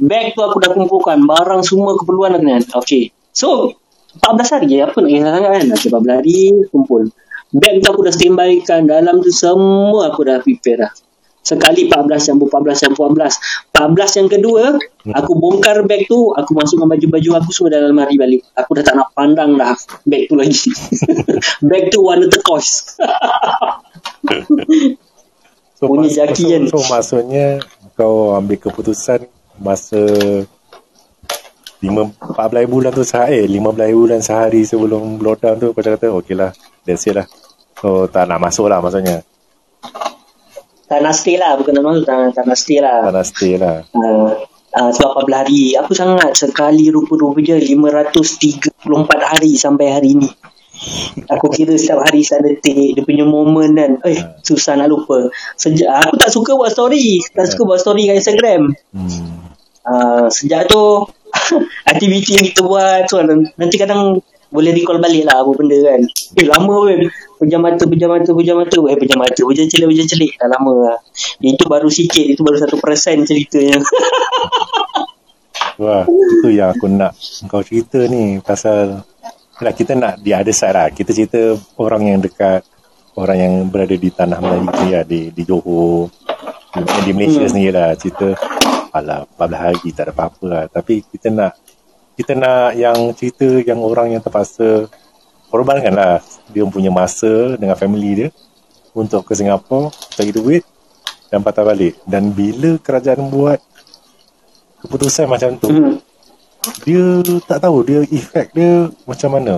[0.00, 1.20] Bag tu aku dah kumpulkan.
[1.28, 2.64] Barang semua keperluan aku kan.
[2.80, 3.12] Okay.
[3.36, 3.76] So,
[4.24, 4.76] 14 hari je.
[4.80, 5.62] Apa nak kisah sangat kan?
[5.76, 6.38] Okay, 14 hari
[6.72, 7.12] kumpul.
[7.52, 8.88] Bag tu aku dah standby kan.
[8.88, 10.92] Dalam tu semua aku dah prepare dah.
[11.40, 13.72] Sekali 14 campur 14 campur 14.
[13.72, 14.62] 14 yang kedua,
[15.16, 18.44] aku bongkar bag tu, aku masukkan baju-baju aku semua dalam lemari balik.
[18.52, 19.72] Aku dah tak nak pandang dah
[20.04, 20.68] bag tu lagi.
[21.70, 22.94] bag tu warna turquoise.
[25.80, 26.62] So, Bunyi mas- jaki so, kan.
[26.68, 27.46] so, maksudnya
[27.96, 29.24] kau ambil keputusan
[29.56, 29.96] masa
[31.80, 31.88] 5
[32.36, 36.52] 14 bulan tu sehari, eh, 15 bulan sehari sebelum lockdown tu kau cakap okey lah,
[36.84, 37.24] that's it lah.
[37.80, 39.24] So tak nak masuk lah maksudnya.
[40.90, 41.54] Tak nak stay lah.
[41.54, 43.06] Bukan nak masuk, tak, tak nak stay lah.
[43.06, 43.86] Tak nak stay lah.
[43.94, 44.34] Uh,
[44.74, 48.70] uh, sebab 14 hari Aku sangat Sekali rupa-rupa je 534
[49.06, 50.30] hari Sampai hari ni
[51.26, 55.90] Aku kira setiap hari Setiap detik Dia punya moment kan Eh susah nak lupa Sejak
[56.08, 59.50] Aku tak suka buat story Tak suka buat story kat Instagram Hmm.
[59.86, 61.06] uh, Sejak tu
[61.90, 66.00] Aktiviti yang kita buat so, Nanti kadang boleh recall balik lah apa benda kan.
[66.34, 67.06] Eh lama weh.
[67.40, 68.80] Pejam mata, pejam mata, pejam mata.
[68.92, 70.32] Eh pejam mata, pejam celik, pejam celik.
[70.36, 70.98] Dah lama lah.
[71.40, 72.36] Itu baru sikit.
[72.36, 73.80] Itu baru satu persen ceritanya.
[75.80, 77.16] Wah, itu yang aku nak
[77.48, 79.00] kau cerita ni pasal
[79.60, 80.92] lah kita nak di other side lah.
[80.92, 82.60] Kita cerita orang yang dekat
[83.16, 86.12] orang yang berada di tanah Melayu ni lah, di, di Johor
[86.76, 87.50] di, di Malaysia hmm.
[87.50, 88.36] sendiri lah cerita
[88.92, 90.64] alah 14 hari tak ada apa-apa lah.
[90.68, 91.56] Tapi kita nak
[92.14, 94.92] kita nak yang cerita yang orang yang terpaksa
[95.50, 96.22] korbankan lah
[96.54, 98.28] dia punya masa dengan family dia
[98.94, 100.62] untuk ke Singapura cari duit
[101.30, 101.98] dan patah balik.
[102.06, 103.58] Dan bila kerajaan buat
[104.82, 105.96] keputusan macam tu, Hmm.
[106.82, 109.54] dia tak tahu dia efek dia macam mana.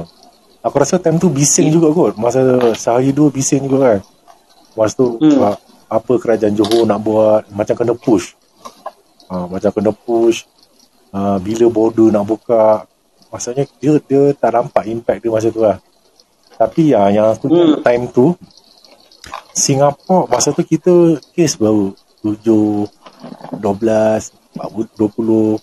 [0.62, 2.14] Aku rasa time tu bising juga kot.
[2.14, 4.00] Masa sehari dua bising juga kan.
[4.78, 5.33] Masa tu Hmm.
[5.38, 5.55] hmm.
[5.92, 8.33] apa kerajaan Johor nak buat macam kena push.
[9.28, 10.44] Ha, macam kena push.
[11.12, 12.85] Ha, bila border nak buka.
[13.33, 15.81] Maksudnya dia dia tak nampak impact dia masa tu lah.
[16.61, 17.81] Tapi ya, yang aku Hmm.
[17.81, 18.37] time tu
[19.57, 21.97] Singapura masa tu kita kes baru.
[22.23, 22.87] 7
[23.59, 24.31] 12
[24.95, 25.59] 20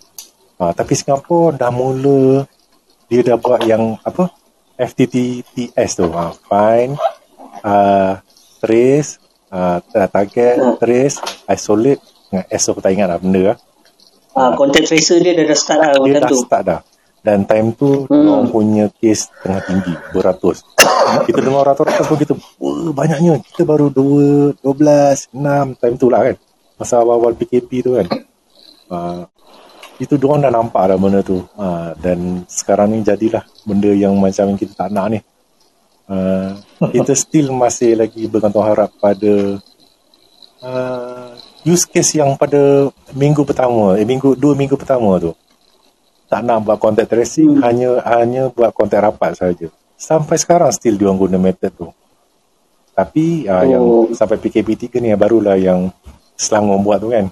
[0.60, 2.44] ha, tapi Singapura dah mula
[3.08, 4.28] dia dah buat yang apa?
[4.76, 6.08] FTTTS tu.
[6.10, 6.98] Ha, find
[7.64, 8.18] uh,
[8.60, 9.22] trace.
[9.50, 10.76] Uh, target Hmm.
[10.78, 12.02] trace isolate.
[12.30, 13.58] Dengan S aku tak ingat lah benda lah.
[14.38, 16.38] Ah, content tracer dia dah, dah start lah dia dah tu.
[16.38, 16.80] start dah
[17.20, 18.28] dan time tu Hmm.
[18.32, 20.64] orang punya kes tengah tinggi beratus.
[21.28, 23.42] Kita dengar ratus-ratus pun kita wah banyaknya.
[23.42, 26.36] Kita baru 2 12 6 time tu lah kan.
[26.78, 28.08] Masa awal-awal PKP tu kan.
[28.90, 29.22] Uh,
[30.04, 31.42] itu diorang dah nampak dah benda tu.
[31.58, 35.20] Uh, dan sekarang ni jadilah benda yang macam kita tak nak ni.
[36.06, 36.56] Uh,
[36.96, 39.58] kita still masih lagi bergantung harap pada
[40.64, 41.34] uh,
[41.66, 45.34] use case yang pada minggu pertama, eh minggu dua minggu pertama tu.
[46.30, 47.62] Tak nak buat contact tracing, hmm.
[47.66, 49.68] hanya hanya buat contact rapat saja.
[49.98, 51.90] Sampai sekarang still dia orang guna method tu.
[52.94, 53.64] Tapi uh, oh.
[53.66, 55.90] yang sampai PKP 3 ni barulah yang
[56.40, 57.28] Selangor buat tu kan.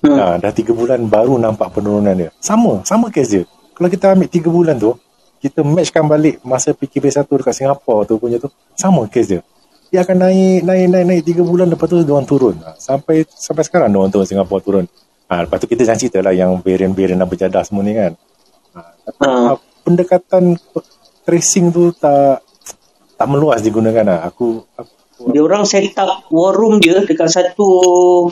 [0.00, 0.16] Hmm.
[0.16, 2.32] Uh, dah 3 bulan baru nampak penurunan dia.
[2.40, 3.42] Sama, sama case je.
[3.76, 4.96] Kalau kita ambil 3 bulan tu,
[5.40, 9.42] kita matchkan balik masa PKP 1 dekat Singapura tu punya tu, sama case dia.
[9.88, 12.56] Dia akan naik, naik, naik, naik 3 bulan lepas tu dia orang turun.
[12.60, 14.84] Uh, sampai sampai sekarang dia orang turun Singapura turun.
[15.30, 18.18] Ha, lepas tu kita jangan cerita lah yang varian-varian dan berjadah semua ni kan.
[18.74, 18.82] Ha,
[19.22, 19.56] uh.
[19.86, 20.58] pendekatan
[21.22, 22.42] tracing tu tak
[23.14, 24.18] tak meluas digunakan lah.
[24.26, 27.68] Aku, aku dia orang set up war room dia dekat satu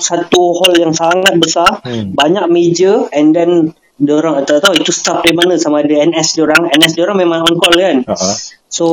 [0.01, 2.17] satu hall yang sangat besar, hmm.
[2.17, 6.39] banyak meja and then dia orang tak tahu itu staff dari mana sama ada NS
[6.39, 6.71] dia orang.
[6.71, 7.97] NS dia orang memang on call kan.
[8.07, 8.35] Uh-huh.
[8.71, 8.87] So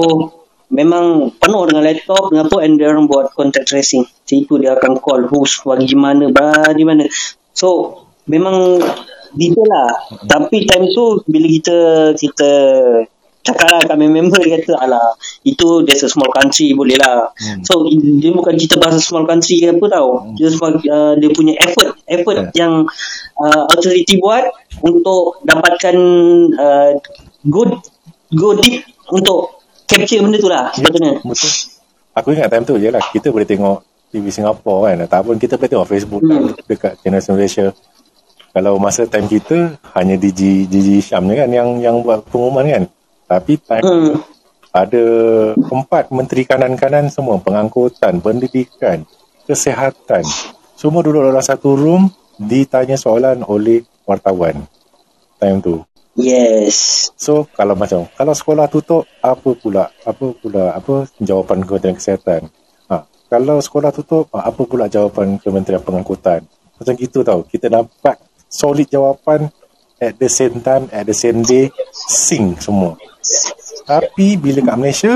[0.73, 4.03] memang penuh dengan laptop dengan apa and dia orang buat contact tracing.
[4.25, 7.05] Situ dia akan call who's bagi mana, bagi mana.
[7.55, 8.83] So memang
[9.33, 9.89] detail lah.
[10.27, 11.77] Tapi time tu bila kita
[12.19, 12.51] kita
[13.45, 15.13] cakap lah kami member dia kata alah
[15.45, 17.29] itu there's a small country boleh lah.
[17.37, 17.61] Hmm.
[17.61, 20.09] So dia bukan cerita bahasa small country ke apa tau.
[20.25, 20.33] Hmm.
[20.33, 22.65] Dia, uh, dia punya effort effort yeah.
[22.65, 22.73] yang
[23.37, 24.49] uh, authority buat
[24.81, 25.95] untuk dapatkan
[26.57, 26.91] uh,
[27.45, 27.71] good
[28.33, 28.81] good deep
[29.13, 31.21] untuk capture benda tu lah sebetulnya.
[31.21, 31.51] Yeah, betul.
[32.17, 34.97] Aku ingat time tu je lah kita boleh tengok TV Singapore kan.
[35.03, 36.31] Ataupun kita boleh tengok Facebook hmm.
[36.31, 37.67] kan, dekat channel Malaysia.
[38.55, 42.83] Kalau masa time kita hanya DJ DJ Syam kan yang yang buat pengumuman kan.
[43.27, 44.15] Tapi time hmm.
[44.71, 45.05] ada
[45.59, 49.03] empat menteri kanan-kanan semua pengangkutan pendidikan
[49.43, 50.23] kesihatan.
[50.79, 52.07] Semua duduk dalam satu room
[52.39, 54.63] ditanya soalan oleh wartawan.
[55.35, 55.83] Time tu.
[56.15, 57.11] Yes.
[57.19, 62.47] So kalau macam kalau sekolah tutup apa pula apa pula apa jawapan Kementerian Kesihatan
[63.25, 66.45] kalau sekolah tutup, ah, apa pula jawapan Kementerian Pengangkutan?
[66.77, 67.41] Macam gitu tau.
[67.41, 69.49] Kita dapat solid jawapan
[69.97, 72.93] at the same time, at the same day, sing semua.
[73.89, 75.13] Tapi bila kat Malaysia,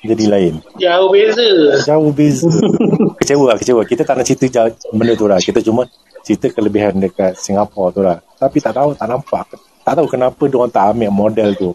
[0.00, 0.54] jadi lain.
[0.80, 1.48] Jauh beza.
[1.84, 2.48] Jauh beza.
[3.20, 3.82] kecewa lah, kecewa.
[3.84, 5.36] Kita tak nak cerita jauh, benda tu lah.
[5.36, 5.84] Kita cuma
[6.24, 8.16] cerita kelebihan dekat Singapura tu lah.
[8.40, 9.44] Tapi tak tahu, tak nampak.
[9.84, 11.70] Tak tahu kenapa diorang tak ambil model tu.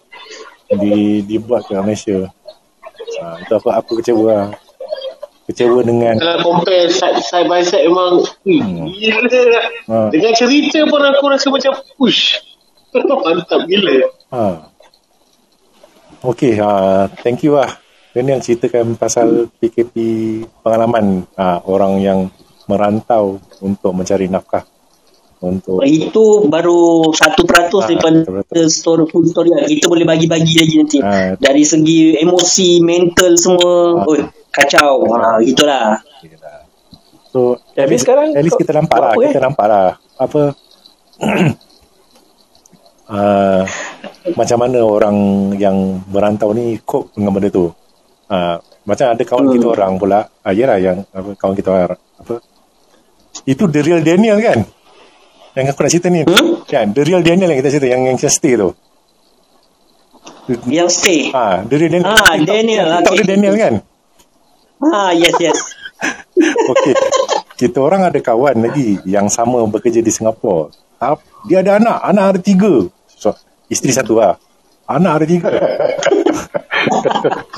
[0.72, 2.26] Di, dibuat ke Malaysia.
[3.22, 4.50] Ha, itu aku, aku kecewa lah
[5.52, 8.88] kecewa dengan kalau compare side, side by side memang hmm.
[8.96, 9.44] gila
[9.92, 9.98] ha.
[10.10, 12.40] dengan cerita pun aku rasa macam push
[12.96, 14.72] mantap gila ha.
[16.24, 16.72] ok ha.
[17.22, 17.70] thank you lah
[18.12, 19.96] ini yang ceritakan pasal PKP
[20.64, 22.20] pengalaman ha, orang yang
[22.68, 24.68] merantau untuk mencari nafkah
[25.42, 29.66] untuk itu baru satu peratus ha, daripada story full story lah.
[29.66, 34.06] kita boleh bagi-bagi lagi nanti ha, dari segi emosi mental semua ha.
[34.06, 34.18] oh,
[34.52, 35.08] kacau.
[35.16, 36.04] Ha, gitulah
[37.32, 39.44] so tapi sekarang at least kita nampak lah kita eh?
[39.44, 39.88] nampak lah.
[40.20, 40.42] Apa?
[43.08, 43.64] Uh,
[44.40, 45.18] macam mana orang
[45.56, 47.72] yang berantau ni cope dengan benda tu?
[48.28, 49.56] Uh, macam ada kawan hmm.
[49.56, 50.20] kita orang pula.
[50.44, 52.36] Uh, yalah yang apa, kawan kita orang apa?
[53.48, 54.68] Itu the real Daniel kan?
[55.56, 56.22] Yang aku nak cerita ni.
[56.28, 56.68] Hmm?
[56.68, 56.92] kan?
[56.92, 58.70] The real Daniel yang kita cerita yang yang stay tu.
[60.68, 62.12] Yang stay ah ha, the real Daniel.
[62.12, 63.24] Ah Daniel tak okay.
[63.24, 63.74] Daniel kan
[64.82, 65.58] Ah, yes, yes.
[66.74, 66.98] Okey.
[67.62, 70.74] Kita orang ada kawan lagi yang sama bekerja di Singapura.
[71.46, 71.98] Dia ada anak.
[72.02, 72.90] Anak ada tiga.
[73.06, 73.30] So,
[73.70, 74.42] isteri satu lah.
[74.90, 75.50] Anak ada tiga.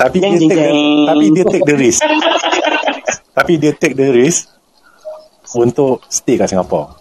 [0.00, 0.68] tapi, dia take the,
[1.08, 2.00] tapi dia take the risk.
[3.32, 4.52] tapi dia take the risk
[5.56, 7.00] untuk stay kat Singapura.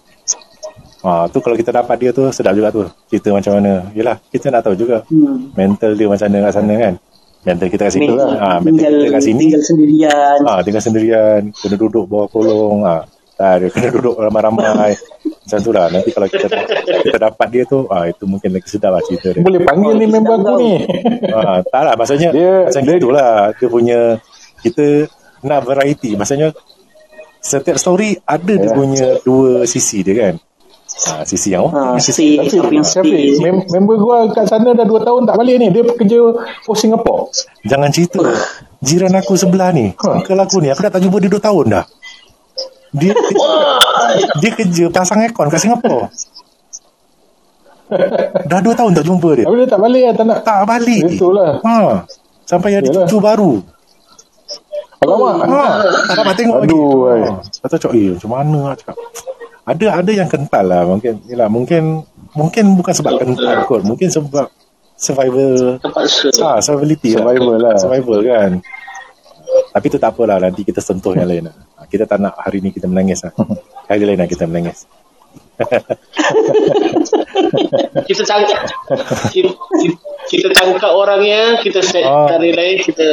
[1.03, 2.88] Ha, tu kalau kita dapat dia tu sedap juga tu.
[3.12, 3.91] Cerita macam mana.
[3.91, 5.03] Yelah, kita nak tahu juga.
[5.12, 5.51] Hmm.
[5.51, 6.95] Mental dia macam mana kat sana kan.
[7.43, 8.29] Mental kita kat situ lah.
[8.39, 9.43] Ha, mental tinggal, kita kat sini.
[9.43, 10.38] Tinggal sendirian.
[10.47, 11.41] Ha, tinggal sendirian.
[11.51, 12.88] Kena duduk bawah kolong.
[12.88, 13.03] Ha.
[13.36, 13.65] Tak ada.
[13.67, 14.91] Kena duduk ramai-ramai.
[15.43, 15.91] Macam tu lah.
[15.91, 16.47] Nanti kalau kita
[17.03, 19.43] kita dapat dia tu, ha, itu mungkin lagi sedap lah cerita dia.
[19.43, 20.73] Boleh panggil oh, ni member aku ni.
[21.36, 21.93] Ha, tak lah.
[21.99, 23.32] Maksudnya, dia, macam dia, itulah.
[23.60, 23.99] Dia punya,
[24.63, 24.86] kita
[25.43, 26.15] nak variety.
[26.15, 26.56] Maksudnya,
[27.43, 28.73] setiap story ada dia ya.
[28.73, 30.36] punya dua sisi dia kan.
[30.93, 35.21] Ha, sisi yang ha, sisi, tapi, tapi mem- member gua kat sana dah 2 tahun
[35.25, 35.67] tak balik ni.
[35.73, 36.17] Dia kerja
[36.62, 37.34] for Singapore.
[37.65, 38.21] Jangan cerita.
[38.77, 39.89] Jiran aku sebelah ni.
[39.89, 40.21] Ha.
[40.21, 40.69] uncle aku ni.
[40.69, 41.86] Aku dah tak jumpa dia 2 tahun dah.
[42.93, 43.12] Dia
[44.41, 46.13] dia kerja pasang aircon kat Singapore.
[48.49, 49.45] Dah 2 tahun tak jumpa dia.
[49.49, 51.01] Tapi dia tak balik lah tak nak tak balik.
[51.10, 52.06] Betul lah ha.
[52.45, 53.53] sampai ada cucu baru.
[55.03, 55.36] Alamak.
[55.51, 55.63] Ha.
[56.10, 57.34] Tak dapat tengok Aduh, lagi ha.
[57.65, 58.60] Tak tahu eh, macam mana?
[58.71, 58.95] Lah cakap
[59.63, 62.04] ada ada yang kental lah mungkin yalah mungkin
[62.36, 64.52] mungkin bukan sebab kental kot mungkin sebab
[64.99, 65.80] survival
[66.43, 67.71] ah survivability survival lah.
[67.71, 68.52] lah survival kan
[69.73, 72.63] tapi tu tak apalah nanti kita sentuh yang lain lah Ha, kita tak nak hari
[72.63, 73.36] ni kita menangis lah.
[73.91, 74.88] Hari lain lah kita menangis.
[78.08, 78.63] Kita tangkap
[80.30, 82.26] kita, tangkap orangnya, kita set Ah.
[82.38, 83.06] hari lain, kita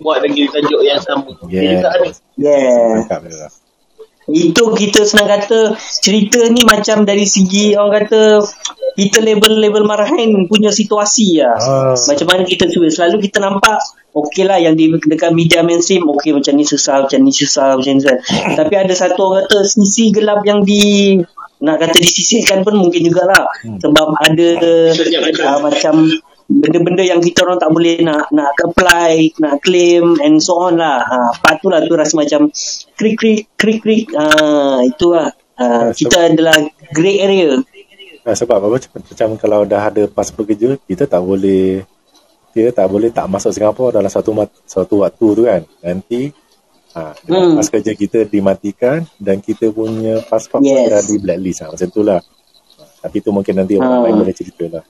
[0.00, 1.32] buat lagi tajuk yang sama.
[1.48, 1.84] Yeah.
[1.84, 2.08] Tak ada.
[2.38, 3.50] Yeah.
[4.30, 8.22] Itu kita senang kata cerita ni macam dari segi orang kata
[8.94, 11.58] kita label-label marahin punya situasi lah.
[11.58, 11.94] Ah.
[11.96, 12.86] Macam mana kita cuba.
[12.92, 13.82] Selalu kita nampak
[14.12, 17.92] okey lah yang di dekat media mainstream okey macam ni susah, macam ni susah, macam
[17.98, 18.18] ni susah.
[18.54, 21.16] Tapi ada satu orang kata sisi gelap yang di
[21.62, 23.48] nak kata disisihkan pun mungkin jugalah.
[23.64, 25.94] Sebab ada uh, macam
[26.54, 31.00] benda-benda yang kita orang tak boleh nak nak apply, nak claim and so on lah.
[31.00, 32.52] Ha, part tu lah tu rasa macam
[32.92, 34.06] krik krik krik krik.
[34.12, 34.24] Ha,
[34.82, 35.32] itu lah.
[35.54, 36.56] Ah, Ha, kita adalah
[36.90, 37.60] grey area.
[38.22, 41.82] Nah, sebab apa macam, macam kalau dah ada pasport kerja kita tak boleh
[42.50, 46.28] kita tak boleh tak masuk Singapura dalam satu mat- satu waktu tu kan nanti
[46.92, 47.56] ha, Hmm.
[47.56, 50.86] pas kerja kita dimatikan dan kita punya pasport Yes.
[50.86, 54.04] dah di blacklist ha, macam tu lah ha, tapi tu mungkin nanti orang Ha.
[54.04, 54.84] lain boleh cerita lah.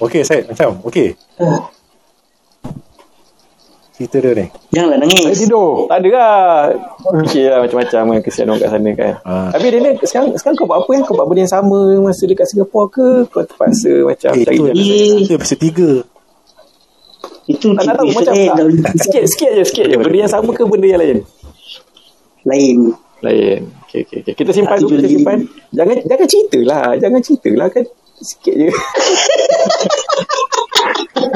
[0.00, 1.16] Okey Syed macam okey
[4.00, 5.36] cerita dia ni Janganlah Saya nangis.
[5.44, 5.68] tidur.
[5.92, 6.40] Tak ada lah.
[7.20, 9.14] Fikir lah macam-macam kan kesian orang kat sana kan.
[9.28, 9.50] Ah.
[9.52, 11.02] Tapi dia ni sekarang, sekarang kau buat apa kan?
[11.04, 13.08] Kau buat benda yang sama masa dekat Singapura ke?
[13.28, 14.72] Kau terpaksa macam eh, cari jalan?
[14.72, 15.20] Eh.
[15.20, 18.50] itu episod 3 Itu Tak nak tahu macam lain.
[18.88, 19.96] tak, sikit sikit je sikit je.
[20.00, 21.18] Benda yang sama ke benda yang lain?
[22.48, 22.76] lain.
[23.20, 23.60] Lain.
[23.84, 24.32] Okey okey okey.
[24.32, 25.38] Kita simpan dulu, kita simpan.
[25.76, 27.84] Jangan jangan cerita lah, jangan cerita lah kan.
[28.20, 28.68] Sikit je.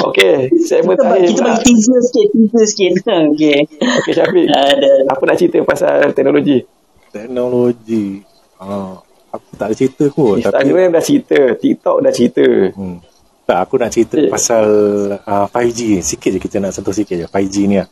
[0.04, 1.28] Okey, segmen Kita, terakhir.
[1.28, 2.92] kita bagi teaser sikit, teaser sikit.
[3.30, 3.58] Okey.
[3.74, 4.46] Okey Syafiq.
[4.46, 4.92] Ada.
[5.08, 6.58] Apa nak cerita pasal teknologi?
[7.06, 8.18] teknologi
[8.58, 8.98] ha,
[9.30, 12.46] aku tak ada cerita kot tapi Instagram dah cerita, TikTok dah cerita.
[12.74, 12.98] Hmm.
[13.44, 14.26] Tak, aku nak cerita Eh.
[14.26, 14.66] pasal
[15.14, 16.00] uh, 5G.
[16.00, 17.26] Sikit je kita nak sentuh sikit je.
[17.28, 17.86] 5G ni lah.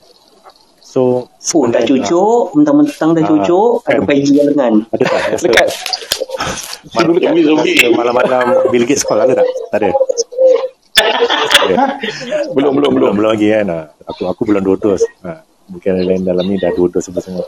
[0.83, 4.05] So, Pun dah cucuk, mentang-mentang dah Ah, cucuk, ada kan.
[4.05, 4.75] pagi lengan.
[4.91, 5.21] Ada tak?
[5.41, 5.67] Dekat.
[6.93, 7.15] Malam,
[7.95, 9.49] malam-malam Bill Gates call ada tak?
[9.71, 9.91] Tak ada.
[11.63, 11.77] Okay.
[12.53, 13.13] Belum belum belum.
[13.15, 13.89] belum lagi kan.
[14.11, 15.03] Aku aku belum dua dos.
[15.23, 17.47] Ha, mungkin yang lain dalam ni dah dua dos semua.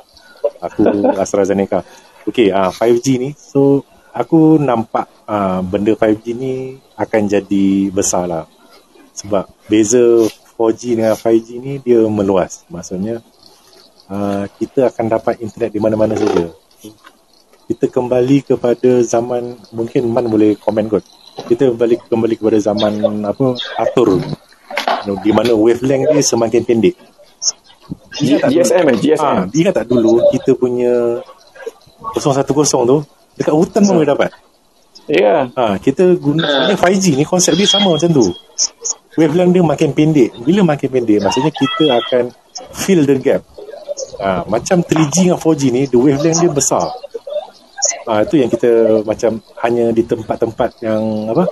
[0.63, 0.87] Aku
[1.19, 1.83] AstraZeneca.
[2.25, 3.31] Okey, ah 5G ni.
[3.37, 6.53] So aku nampak ah, benda 5G ni
[6.97, 8.45] akan jadi besar lah.
[9.15, 10.27] Sebab beza
[10.57, 12.65] 4G dengan 5G ni dia meluas.
[12.71, 13.21] Maksudnya
[14.09, 16.49] ah, kita akan dapat internet di mana-mana saja.
[17.65, 21.05] Kita kembali kepada zaman mungkin Man boleh komen kot.
[21.49, 24.21] Kita balik kembali kepada zaman apa atur
[25.05, 26.95] di mana wavelength dia semakin pendek.
[28.17, 29.21] G- GSM eh, GSM.
[29.21, 31.21] Ha, dia tak dulu kita punya
[32.17, 32.45] 010
[32.89, 32.99] tu
[33.37, 34.31] dekat hutan pun boleh dapat.
[35.05, 35.53] Ya.
[35.53, 38.33] Ha, kita guna sebenarnya 5G ni konsep dia sama macam tu.
[39.21, 40.31] Wavelength dia makin pendek.
[40.41, 42.25] Bila makin pendek maksudnya kita akan
[42.73, 43.43] fill the gap.
[44.17, 46.89] Ha, macam 3G dengan 4G ni the wavelength dia besar.
[48.05, 48.71] Ha, itu yang kita
[49.03, 51.45] macam hanya di tempat-tempat yang apa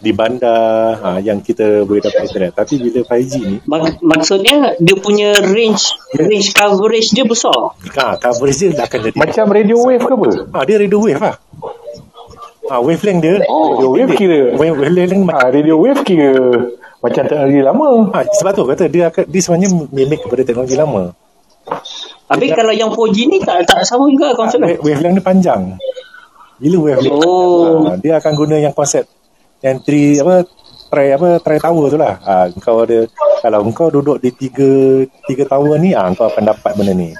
[0.00, 2.52] di bandar ha, yang kita boleh dapat internet.
[2.52, 7.76] Tapi bila 5G ni Mak- maksudnya dia punya range range coverage dia besar.
[7.94, 10.28] ha, coverage dia akan jadi Macam radio wave ke apa?
[10.50, 11.36] ha, dia radio wave lah.
[12.64, 14.40] Ha, wavelength dia Oh, radio wave kira.
[14.56, 16.32] Wave- wavelength macam Ah, radio wave kira
[16.98, 17.88] macam teknologi lama.
[18.10, 21.12] ha, sebab tu kata dia akan dia sebenarnya mimik kepada teknologi lama.
[22.24, 24.60] Tapi kalau yang 4G ni tak tak sama juga konsep.
[24.60, 25.62] Wa- wavelength dia panjang.
[26.60, 27.88] Bila wavelength Oh.
[27.88, 29.04] ha, dia akan guna yang konsep
[29.60, 30.44] yang tri apa
[30.88, 32.20] try apa try tower tu lah.
[32.20, 33.08] Ha, kau ada
[33.40, 37.10] kalau kau duduk di tiga tiga tower ni ah ha, kau akan dapat benda ni.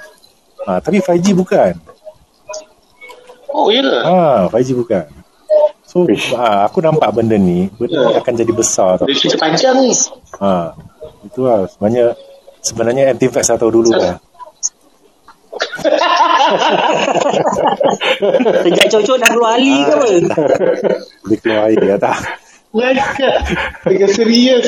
[0.65, 1.73] Ha, tapi 5G bukan.
[3.49, 3.97] Oh, ya ke?
[4.03, 5.05] Ha, 5G bukan.
[5.85, 6.03] So
[6.35, 9.07] ha, aku nampak benda ni benda ni akan jadi besar tau.
[9.07, 9.93] Dia cerita panjang ni.
[10.41, 10.75] Ha,
[11.23, 12.05] itu lah sebenarnya
[12.59, 14.19] sebenarnya anti-vax saya tahu dulu lah.
[18.65, 20.07] Sejak cocok dah keluar ali ke apa?
[21.29, 22.17] Dia keluar air ya tak.
[23.87, 24.67] Dengan serius.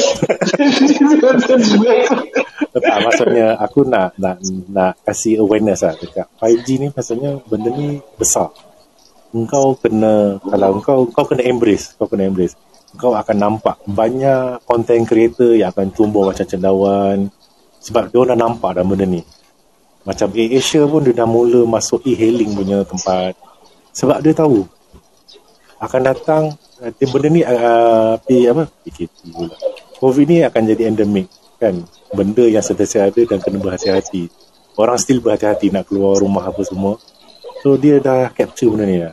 [2.79, 4.39] tak maksudnya aku nak nak
[4.71, 8.47] nak kasih awareness lah dekat 5G ni maksudnya benda ni besar.
[9.35, 12.55] Engkau kena kalau engkau kau kena embrace, kau kena embrace.
[12.95, 17.27] Kau akan nampak banyak content creator yang akan tumbuh macam cendawan
[17.83, 19.19] sebab dia dah nampak dah benda ni.
[20.07, 23.35] Macam Air Asia pun dia dah mula masuk e-hailing punya tempat.
[23.91, 24.63] Sebab dia tahu
[25.83, 26.43] akan datang
[26.79, 29.55] uh, benda ni uh, apa PKP pula.
[29.99, 31.27] COVID ni akan jadi endemik
[31.59, 31.83] kan.
[32.15, 34.31] Benda yang sentiasa ada dan kena berhati-hati.
[34.79, 36.95] Orang still berhati-hati nak keluar rumah apa semua.
[37.59, 39.11] So dia dah capture benda ni lah.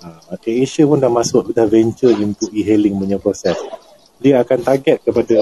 [0.00, 3.60] Uh, Asia pun dah masuk dah venture into e-hailing punya proses.
[4.16, 5.36] Dia akan target kepada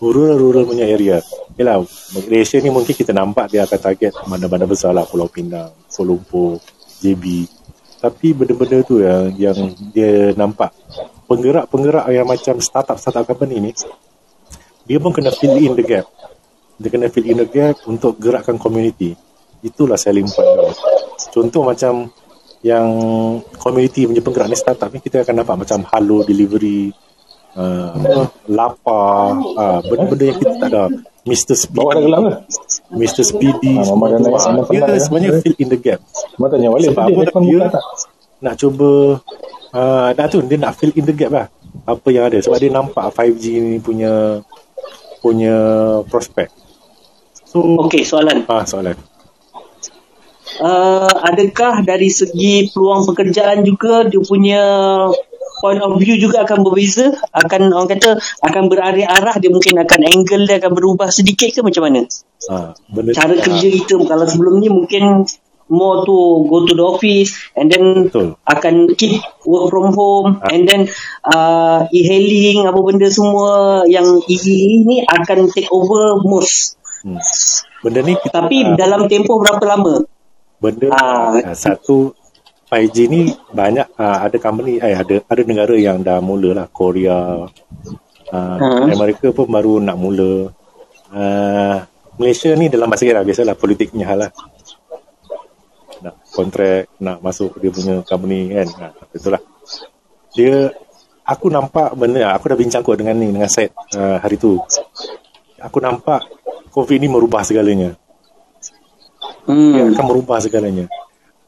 [0.00, 1.20] rural-rural punya area.
[1.60, 1.84] Yalah,
[2.16, 6.56] Malaysia ni mungkin kita nampak dia akan target mana-mana besar lah Pulau Pinang, Kuala Lumpur,
[7.04, 7.44] JB.
[8.00, 9.58] Tapi benda-benda tu yang yang
[9.92, 10.72] dia nampak
[11.28, 13.72] penggerak-penggerak yang macam startup-startup company ni
[14.88, 16.08] dia pun kena fill in the gap.
[16.80, 19.14] Dia kena fill in the gap untuk gerakkan community.
[19.60, 20.72] Itulah selling point dia.
[21.30, 22.08] Contoh macam
[22.64, 22.88] yang
[23.60, 26.88] community punya penggerak ni startup ni kita akan nampak macam Halo Delivery,
[27.54, 29.02] uh, Lapa,
[29.34, 30.84] uh, benda-benda yang kita tak ada.
[31.20, 31.52] Mr.
[31.70, 32.32] Bawa dah Speedy, gelang ke?
[32.96, 33.22] Mr.
[33.22, 34.96] Speedy, Ah, semua dah naik Ah, sana Dia ya.
[34.96, 36.00] sebenarnya fill in the gap.
[36.36, 36.88] Mak tanya balik.
[36.90, 37.84] Sebab Dia dia tak?
[38.40, 39.20] nak cuba
[39.70, 41.46] uh, nak tu dia nak fill in the gap lah
[41.84, 44.40] apa yang ada sebab dia nampak 5G ni punya
[45.20, 45.54] punya
[46.08, 46.48] prospek
[47.44, 48.48] so Okey, soalan.
[48.48, 48.96] ah soalan
[50.60, 54.62] Uh, adakah dari segi peluang pekerjaan juga dia punya
[55.60, 57.12] point of view juga akan berbeza?
[57.30, 61.86] Akan orang kata akan berarah-arah dia mungkin akan angle dia akan berubah sedikit ke macam
[61.86, 62.02] mana?
[62.48, 65.28] ah benda Cara tu, kerja kita kalau sebelum ni mungkin
[65.70, 66.16] more to
[66.50, 68.34] go to the office and then Betul.
[68.42, 70.50] akan keep work from home Ah.
[70.50, 70.90] and then
[71.22, 74.34] uh, e-hailing apa benda semua yang e
[74.82, 76.74] ni akan take over most.
[77.06, 77.20] hmm.
[77.86, 80.02] benda ni kita Tapi ah, dalam tempoh berapa lama?
[80.58, 82.12] benda ah, satu
[82.70, 86.66] 5G ni banyak ah, ada company eh ada ada negara yang dah mula lah.
[86.70, 87.50] Korea
[88.30, 88.94] Hmm.
[88.94, 90.54] Amerika pun baru nak mula.
[91.10, 91.82] Ah,
[92.14, 94.30] Malaysia ni dalam masa lah biasalah politiknya hal lah.
[95.98, 98.68] Nak kontrak nak masuk dia punya company kan.
[98.70, 98.86] Ha,
[99.18, 99.42] itulah.
[100.30, 100.70] Dia
[101.26, 104.54] aku nampak benda aku dah bincang kot dengan ni dengan set uh, hari tu.
[105.58, 106.22] Aku nampak
[106.70, 107.98] covid ni merubah segalanya.
[109.50, 109.90] Dia Hmm.
[109.90, 110.86] akan merubah segalanya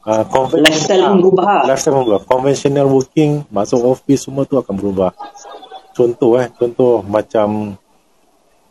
[0.05, 1.43] uh, conventional, Lifestyle pun berubah.
[1.43, 1.63] Lah.
[1.67, 2.21] lifestyle pun berubah.
[2.27, 5.11] Conventional working masuk office semua tu akan berubah.
[5.93, 7.77] Contoh eh contoh macam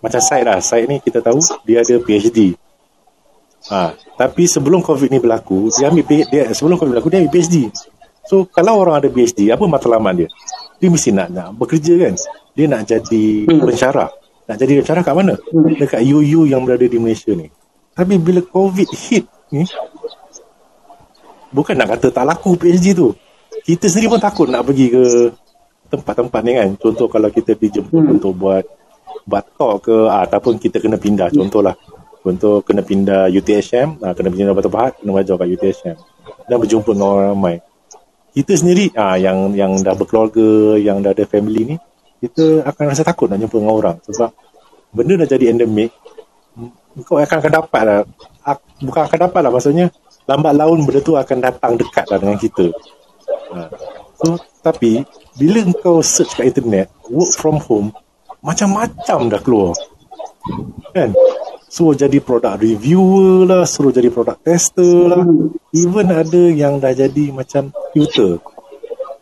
[0.02, 0.58] macam Syed lah.
[0.58, 2.58] Syed ni kita tahu dia ada PhD
[3.70, 7.70] ha, tapi sebelum COVID ni berlaku dia ambil dia sebelum COVID berlaku dia ambil PhD
[8.26, 10.28] so kalau orang ada PhD apa matlamat dia?
[10.82, 12.14] Dia mesti nak nak bekerja kan?
[12.58, 13.62] Dia nak jadi Hmm.
[13.62, 14.10] pensyarah.
[14.50, 15.34] Nak jadi pensyarah kat mana?
[15.78, 17.46] Dekat UU yang berada di Malaysia ni.
[17.94, 19.62] Tapi bila COVID hit ni
[21.52, 23.12] bukan nak kata tak laku PhD tu.
[23.62, 25.02] Kita sendiri pun takut nak pergi ke
[25.92, 26.68] tempat-tempat ni kan.
[26.80, 28.16] Contoh kalau kita dijemput Hmm.
[28.18, 28.64] untuk buat
[29.54, 31.30] talk ke ah, ataupun kita kena pindah.
[31.30, 31.76] Contohlah
[32.22, 35.96] contoh kena pindah UTHM ah, kena pindah Batu Pahat kena wajar kat UTHM
[36.48, 37.56] dan berjumpa dengan orang ramai.
[38.32, 41.76] Kita sendiri ah, yang yang dah berkeluarga yang dah ada family ni
[42.22, 43.96] kita akan rasa takut nak jumpa dengan orang.
[44.08, 44.30] Sebab
[44.94, 45.92] benda dah jadi endemik
[47.08, 48.00] kau akan akan dapat lah.
[48.82, 49.86] Bukan akan dapat lah maksudnya
[50.26, 52.66] lambat laun benda tu akan datang dekat lah dengan kita.
[53.52, 53.68] Ha.
[54.16, 55.04] so tapi
[55.36, 57.92] bila kau search kat internet work from home
[58.42, 59.72] macam-macam dah keluar.
[60.90, 61.14] Kan?
[61.72, 65.24] Suruh jadi product reviewer lah suruh jadi product tester lah.
[65.72, 68.42] Even ada yang dah jadi macam tutor.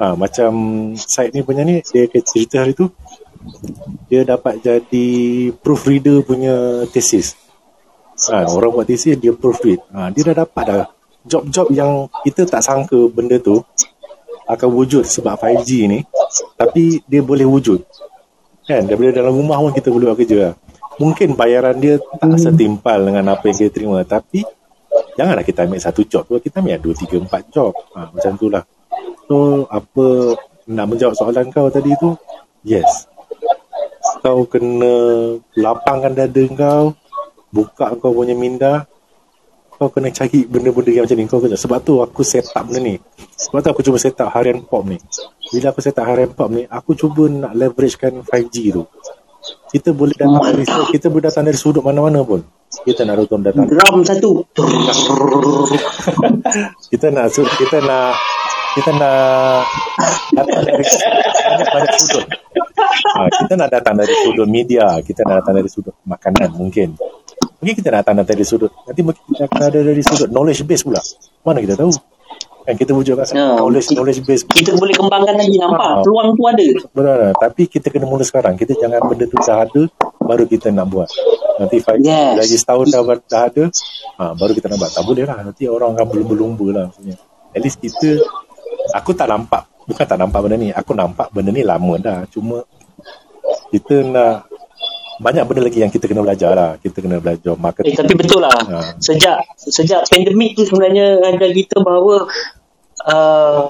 [0.00, 0.52] Ha, macam
[0.96, 2.88] site ni punya ni dia cerita hari tu
[4.08, 5.08] dia dapat jadi
[5.60, 7.36] proofreader punya thesis
[8.28, 10.84] ha, orang buat thesis dia proofread ha, dia dah dapat dah.
[11.24, 13.60] Job-job yang kita tak sangka benda tu
[14.50, 16.00] akan wujud sebab 5G ni.
[16.58, 17.80] Tapi dia boleh wujud.
[18.66, 18.88] Kan?
[18.88, 20.54] Daripada dalam rumah pun kita boleh buat kerja lah.
[21.00, 24.04] mungkin bayaran dia tak setimpal dengan apa yang kita terima.
[24.04, 24.44] Tapi
[25.16, 27.72] janganlah kita ambil satu job tu kita ambil dua, tiga, empat job.
[27.96, 28.64] Ha, macam tu lah.
[29.24, 30.36] So apa
[30.68, 32.12] nak menjawab soalan kau tadi tu?
[32.64, 33.08] Yes.
[34.20, 34.92] Kau kena
[35.56, 36.92] lapangkan dada kau
[37.50, 38.86] buka kau punya minda
[39.80, 41.24] kau kena cari benda-benda yang macam ni.
[41.24, 42.94] Kau kena sebab tu aku set up benda ni.
[43.16, 45.00] Sebab tu aku cuba set up harian pop ni.
[45.48, 48.84] Bila aku set up harian pop ni aku cuba nak leveragekan 5G tu.
[49.72, 52.44] Kita boleh datang dari kita boleh datang dari sudut mana-mana pun.
[52.84, 53.64] Kita nak datang datang.
[53.72, 54.44] Drum satu.
[56.92, 58.12] kita nak kita nak
[58.76, 59.64] kita nak
[60.36, 62.26] datang dari banyak banyak sudut.
[63.16, 67.00] Ha, kita nak datang dari sudut media kita nak datang dari sudut makanan mungkin
[67.60, 68.72] mungkin kita nak datang dari sudut.
[68.88, 71.00] Nanti mungkin kita akan ada dari sudut knowledge base pula.
[71.44, 71.92] Mana kita tahu?
[72.60, 75.80] Kan kita wujudkan Ya, knowledge knowledge base Kita boleh kembangkan lagi nampak?
[75.80, 76.04] Ah.
[76.04, 76.66] peluang tu ada.
[76.92, 77.18] benar.
[77.40, 78.54] Tapi kita kena mula sekarang.
[78.60, 79.82] Kita jangan benda tu dah ada
[80.20, 81.08] baru kita nak buat.
[81.56, 82.36] Nanti five Yes.
[82.36, 83.64] lagi setahun dah, dah ada
[84.20, 84.92] ha, baru kita nak buat.
[84.92, 85.38] Tak boleh lah.
[85.40, 87.16] Nanti orang akan berlumba-lumba lah maksudnya.
[87.50, 88.20] At least kita
[88.94, 89.66] aku tak nampak.
[89.88, 90.70] Bukan tak nampak benda ni.
[90.70, 92.22] Aku nampak benda ni lama dah.
[92.30, 92.62] Cuma
[93.72, 94.46] kita nak
[95.20, 98.40] banyak benda lagi yang kita kena belajar lah kita kena belajar Eh, marketing tapi betul
[98.40, 98.56] lah.
[98.56, 98.96] Ha.
[98.96, 102.24] Sejak sejak pandemik tu sebenarnya ajar kita bahawa
[103.04, 103.68] uh,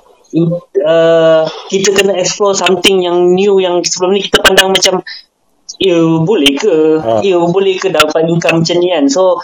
[0.87, 5.03] uh, kita kena explore something yang new yang sebelum ni kita pandang macam
[5.83, 7.25] ya boleh ke Ha.
[7.27, 9.43] ya boleh ke dapat income macam ni kan so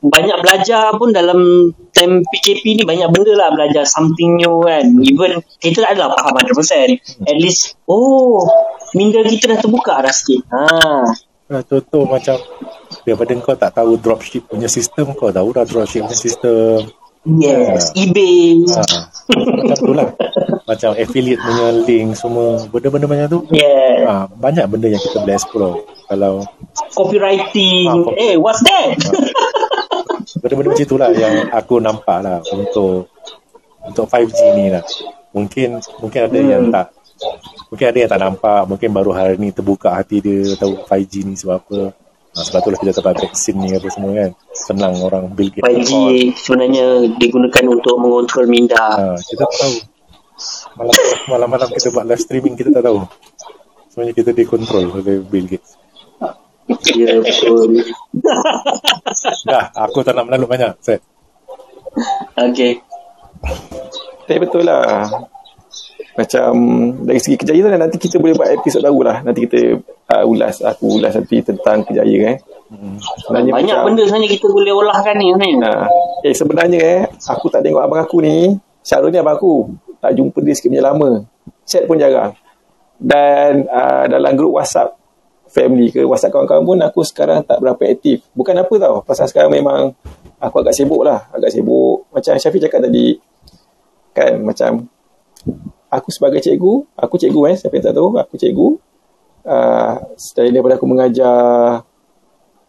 [0.00, 4.88] banyak belajar pun dalam time PKP ni banyak benda lah belajar something new kan.
[5.04, 8.48] Even kita tak adalah faham 100% at least oh
[8.96, 10.40] minda kita dah terbuka dah sikit.
[10.48, 10.64] Ha.
[11.50, 12.40] Nah, contoh macam
[13.04, 16.88] daripada kau tak tahu dropship punya sistem kau tahu dah dropship punya sistem.
[17.20, 18.64] Yes ebay.
[18.64, 18.80] Ha,
[19.36, 20.08] macam tu lah.
[20.64, 23.40] Macam affiliate punya link semua benda-benda macam tu.
[23.52, 25.76] Yeah ha, banyak benda yang kita boleh explore.
[26.08, 26.48] Kalau
[26.96, 27.84] copywriting.
[27.86, 28.96] Ah, copy- eh what's that
[30.40, 33.12] benda-benda macam itulah yang aku nampak lah untuk
[33.84, 34.84] untuk 5G ni lah.
[35.36, 36.74] Mungkin mungkin ada yang Hmm.
[36.74, 36.86] tak
[37.70, 41.34] mungkin ada yang tak nampak mungkin baru hari ni terbuka hati dia tahu 5G ni
[41.36, 41.80] sebab apa.
[42.30, 44.30] Ha, sebab tu lah kita dapat vaksin ni apa semua kan.
[44.54, 45.92] Senang orang Bill Gates 5G
[46.38, 46.86] sebenarnya
[47.18, 48.78] digunakan untuk mengontrol minda.
[48.78, 49.76] Ha, kita tak tahu.
[50.80, 50.94] Malam
[51.28, 53.02] malam-malam kita buat live streaming kita tak tahu.
[53.90, 55.80] Sebenarnya kita dikontrol oleh Bill Gates
[56.96, 57.80] ya betul
[59.46, 61.00] dah aku tak nak melalut banyak set
[62.36, 62.80] okay
[64.26, 65.08] Tapi betul lah.
[66.14, 66.52] Macam
[67.06, 69.16] dari segi kejayaan tu nanti kita boleh buat episod baru lah.
[69.24, 69.80] Nanti kita
[70.12, 72.38] uh, ulas, aku ulas nanti tentang kejayaan eh.
[73.26, 75.86] Sebenarnya banyak macam, benda sebenarnya kita boleh olahkan ni sebenarnya Uh,
[76.22, 78.54] eh sebenarnya eh, aku tak tengok abang aku ni.
[78.86, 79.74] Syarul ni abang aku.
[79.98, 81.26] Tak jumpa dia sikit punya lama.
[81.66, 82.36] Chat pun jarang.
[83.00, 84.99] Dan uh, dalam grup WhatsApp
[85.50, 88.22] family ke WhatsApp kawan-kawan pun aku sekarang tak berapa aktif.
[88.32, 89.02] Bukan apa tau.
[89.02, 89.92] Pasal sekarang memang
[90.38, 91.26] aku agak sibuk lah.
[91.34, 92.06] Agak sibuk.
[92.14, 93.18] Macam Syafiq cakap tadi.
[94.14, 94.86] Kan macam
[95.90, 98.68] aku sebagai cikgu, aku cikgu eh, siapa yang tak tahu, aku cikgu.
[99.40, 101.82] Uh, selain daripada aku mengajar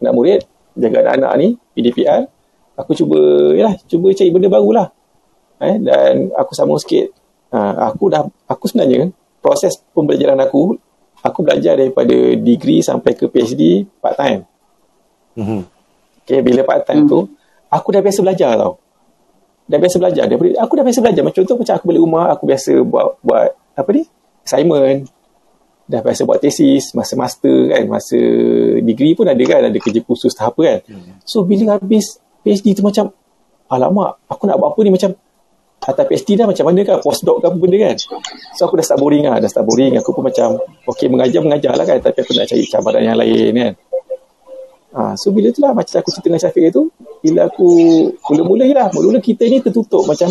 [0.01, 0.41] anak murid,
[0.73, 2.25] jaga anak-anak ni, PDPR,
[2.73, 3.19] aku cuba,
[3.53, 4.87] ya, cuba cari benda baru lah.
[5.61, 7.13] Eh, dan aku sambung sikit,
[7.53, 9.13] uh, aku dah, aku sebenarnya,
[9.43, 10.81] proses pembelajaran aku,
[11.21, 14.41] aku belajar daripada degree sampai ke PhD part time.
[15.37, 15.61] mm-hmm.
[16.21, 17.25] Okay, bila part time tu,
[17.69, 18.77] aku dah biasa belajar tau.
[19.65, 20.25] Dah biasa belajar.
[20.29, 21.21] Daripada, aku dah biasa belajar.
[21.25, 24.03] Macam contoh macam aku balik rumah, aku biasa buat, buat apa ni?
[24.45, 25.09] Assignment.
[25.89, 28.19] Dah biasa buat tesis, masa master kan, masa
[28.79, 30.79] degree pun ada kan, ada kerja khusus tahap apa kan.
[31.27, 33.11] So, bila habis PhD tu macam,
[33.67, 35.11] alamak, aku nak buat apa ni macam,
[35.81, 37.97] atas PhD dah macam mana kan, postdoc ke apa benda kan.
[38.53, 39.97] So, aku dah start boring lah, dah start boring.
[39.97, 43.53] Aku pun macam, okay, mengajar, mengajar lah kan, tapi aku nak cari cabaran yang lain
[43.57, 43.73] kan.
[44.91, 46.91] Ha, so bila tu lah macam aku cerita dengan Syafiq tu
[47.23, 47.69] bila aku
[48.27, 50.27] mula-mula je lah mula-mula kita ni tertutup macam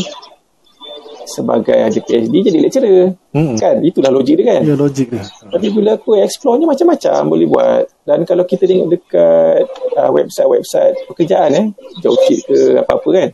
[1.24, 3.16] sebagai ada PhD jadi lecturer.
[3.32, 3.56] Hmm.
[3.56, 3.80] kan?
[3.80, 4.60] Itulah logik dia kan?
[4.66, 5.24] Ya logik dia.
[5.24, 7.84] Tapi bila aku explore ni macam-macam boleh buat.
[8.04, 9.64] Dan kalau kita tengok dekat
[9.96, 11.66] uh, website-website pekerjaan eh
[12.02, 13.28] Jobsheet ke apa-apa kan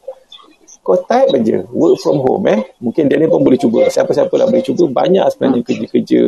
[0.87, 2.63] kau type je work from home eh.
[2.79, 3.91] Mungkin dia ni pun boleh cuba.
[3.91, 6.23] Siapa-siapa lah boleh cuba banyak sebenarnya kerja-kerja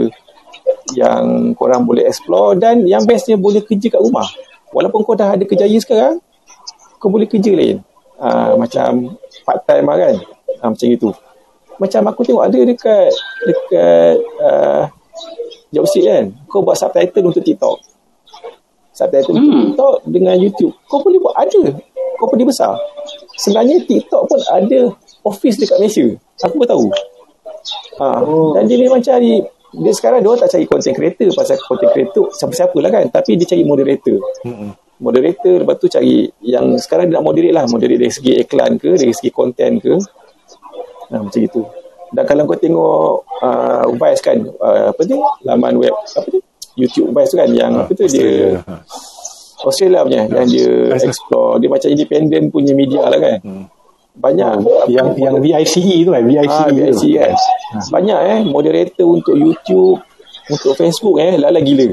[0.99, 4.27] yang korang boleh explore dan yang bestnya boleh kerja kat rumah.
[4.75, 6.19] Walaupun kau dah ada kerjaya sekarang
[6.99, 7.79] kau boleh kerja lain.
[8.19, 9.15] Uh, macam
[9.47, 10.15] part time lah kan.
[10.59, 11.09] Uh, macam itu.
[11.79, 13.15] Macam aku tengok ada dekat
[13.47, 14.91] dekat uh,
[15.71, 16.25] Jobseat kan.
[16.51, 17.79] Kau buat subtitle untuk TikTok.
[18.91, 19.63] Subtitle untuk Hmm.
[19.71, 20.75] TikTok dengan YouTube.
[20.91, 21.79] Kau boleh buat ada.
[22.19, 22.75] Company besar
[23.39, 24.93] sebenarnya TikTok pun ada
[25.25, 26.07] office dekat Malaysia.
[26.43, 26.87] Aku pun tahu.
[27.99, 28.55] Ha, Oh.
[28.55, 32.25] dan dia memang cari dia sekarang dia orang tak cari content creator pasal content creator
[32.35, 33.05] siapa-siapa lah kan.
[33.09, 34.19] Tapi dia cari moderator.
[34.45, 34.71] Mm-mm.
[34.99, 37.65] moderator lepas tu cari yang sekarang dia nak moderate lah.
[37.71, 39.95] Moderate dari segi iklan ke dari segi konten ke.
[41.09, 41.63] Nah, macam itu
[42.09, 46.41] dan kalau kau tengok uh, Vice kan uh, apa ni laman web apa ni
[46.79, 48.65] YouTube Vice tu kan yang apa tu dia Australia.
[48.65, 48.75] Ha.
[49.65, 51.59] Australia punya yang dia Vice explore.
[51.59, 53.39] Dia macam independent punya media lah kan.
[53.43, 53.65] Hmm.
[54.19, 54.53] banyak.
[54.91, 56.51] Yang yang VICE tu kan, VICE.
[56.51, 56.75] ah, tu.
[56.75, 57.33] VIC kan.
[57.91, 58.41] Banyak eh.
[58.47, 59.99] Moderator untuk YouTube
[60.51, 61.39] untuk Facebook eh.
[61.39, 61.91] Lala gila.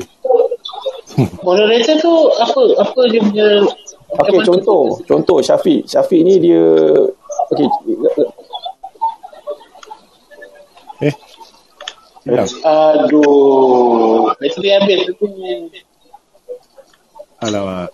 [1.47, 3.47] Moderator tu apa apa dia punya
[4.15, 5.83] Okey, contoh, contoh Syafiq.
[5.89, 6.61] Syafiq ni dia
[7.51, 7.67] okey,
[11.03, 11.13] eh?
[12.65, 15.29] Aduh, bateri habis tu.
[17.45, 17.93] Alamak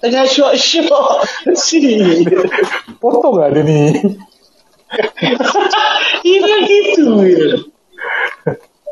[0.00, 1.28] Tengah syok-syok.
[1.52, 2.00] Si.
[3.04, 3.92] Potong lah dia ni.
[6.24, 7.68] Ini gitu je.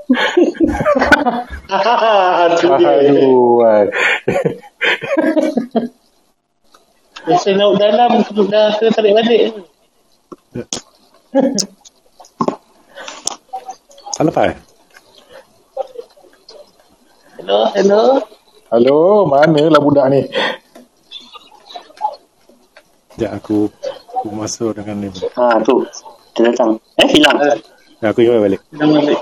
[2.44, 3.64] Aduh.
[7.24, 9.42] Biasa laut dalam dah kena tarik balik.
[14.16, 14.56] tak lepas eh?
[17.40, 18.20] Hello, hello.
[18.78, 20.22] Halo, mana lah budak ni?
[23.10, 23.66] Sekejap aku
[24.14, 25.82] aku masuk dengan ni ha tu
[26.38, 27.58] dia datang eh hilang Ah,
[27.98, 29.18] Ya, aku ingat balik Dah balik.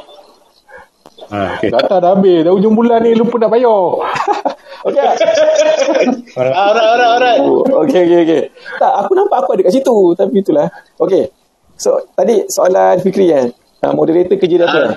[1.33, 1.73] Ha, okay.
[1.73, 2.45] Data dah habis.
[2.45, 3.73] Dah hujung bulan ni lupa nak bayar.
[4.93, 5.01] Okey.
[5.01, 5.17] Ah,
[6.37, 7.41] Alright, alright, alright.
[7.81, 8.41] Okey okey okey.
[8.77, 10.69] Tak, aku nampak aku ada kat situ tapi itulah.
[11.01, 11.33] Okey.
[11.81, 13.57] So, tadi soalan Fikri kan.
[13.81, 14.81] Uh, moderator kerja apa?
[14.85, 14.93] Ah.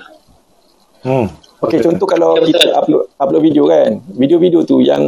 [1.08, 1.49] Hmm.
[1.60, 4.00] Okey, contoh kalau kita upload upload video kan.
[4.16, 5.04] Video-video tu yang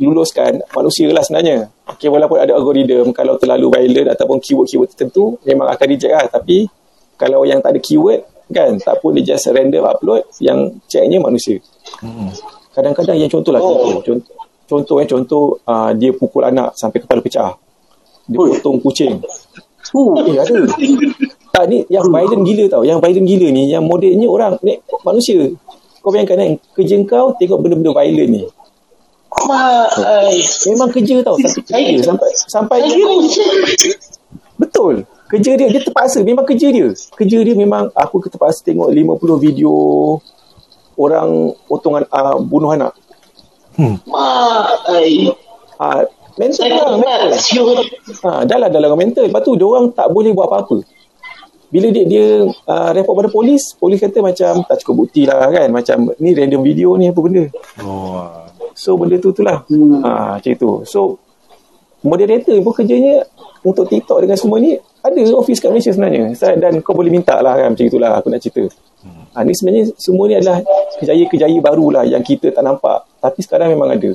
[0.00, 1.68] luluskan manusia lah sebenarnya.
[1.92, 6.24] Okey, walaupun ada algoritma kalau terlalu violent ataupun keyword-keyword tertentu memang akan reject lah.
[6.32, 6.64] Tapi
[7.20, 11.60] kalau yang tak ada keyword kan, tak pun dia just random upload yang checknya manusia.
[12.00, 12.32] Hmm.
[12.72, 14.00] Kadang-kadang yang contoh lah Oh.
[14.00, 14.00] contoh.
[14.00, 14.34] Contoh,
[14.70, 17.60] contoh eh contoh uh, dia pukul anak sampai kepala pecah.
[18.24, 18.56] Dia Oi.
[18.56, 19.20] potong kucing.
[19.92, 20.58] Uh, Eh ada.
[21.50, 22.82] Tak ni yang violent gila tau.
[22.86, 25.50] Yang violent gila ni yang modelnya orang ni manusia.
[26.00, 28.42] Kau bayangkan kan kerja kau tengok benda-benda violent ni.
[29.30, 30.40] Mak, ai.
[30.72, 32.78] Memang kerja tau tapi kerja sampai sampai
[34.60, 35.04] betul.
[35.30, 36.90] Kerja dia dia terpaksa memang kerja dia.
[37.14, 39.72] Kerja dia memang aku terpaksa tengok 50 video
[40.98, 42.92] orang potongan uh, bunuh anak.
[43.78, 45.30] Mak, ai.
[45.80, 46.04] Ah
[46.40, 47.28] mental lah, mental.
[48.24, 49.28] Ha, dah lah dalam mental.
[49.28, 50.80] Lepas tu, orang tak boleh buat apa-apa.
[51.70, 55.70] Bila dia dia uh, report pada polis, polis kata macam tak cukup bukti lah kan.
[55.70, 57.46] Macam ni random video ni apa benda.
[57.78, 58.26] Oh.
[58.74, 59.62] So benda tu tu lah.
[59.70, 60.02] Hmm.
[60.02, 60.82] Ha, macam tu.
[60.82, 61.22] So
[62.02, 63.22] moderator pun kerjanya
[63.62, 66.34] untuk TikTok dengan semua ni ada office kat Malaysia sebenarnya.
[66.58, 68.66] Dan kau boleh minta lah kan macam itulah aku nak cerita.
[69.30, 70.58] Ha, ni sebenarnya semua ni adalah
[70.98, 73.06] kejaya-kejaya baru lah yang kita tak nampak.
[73.22, 74.10] Tapi sekarang memang ada.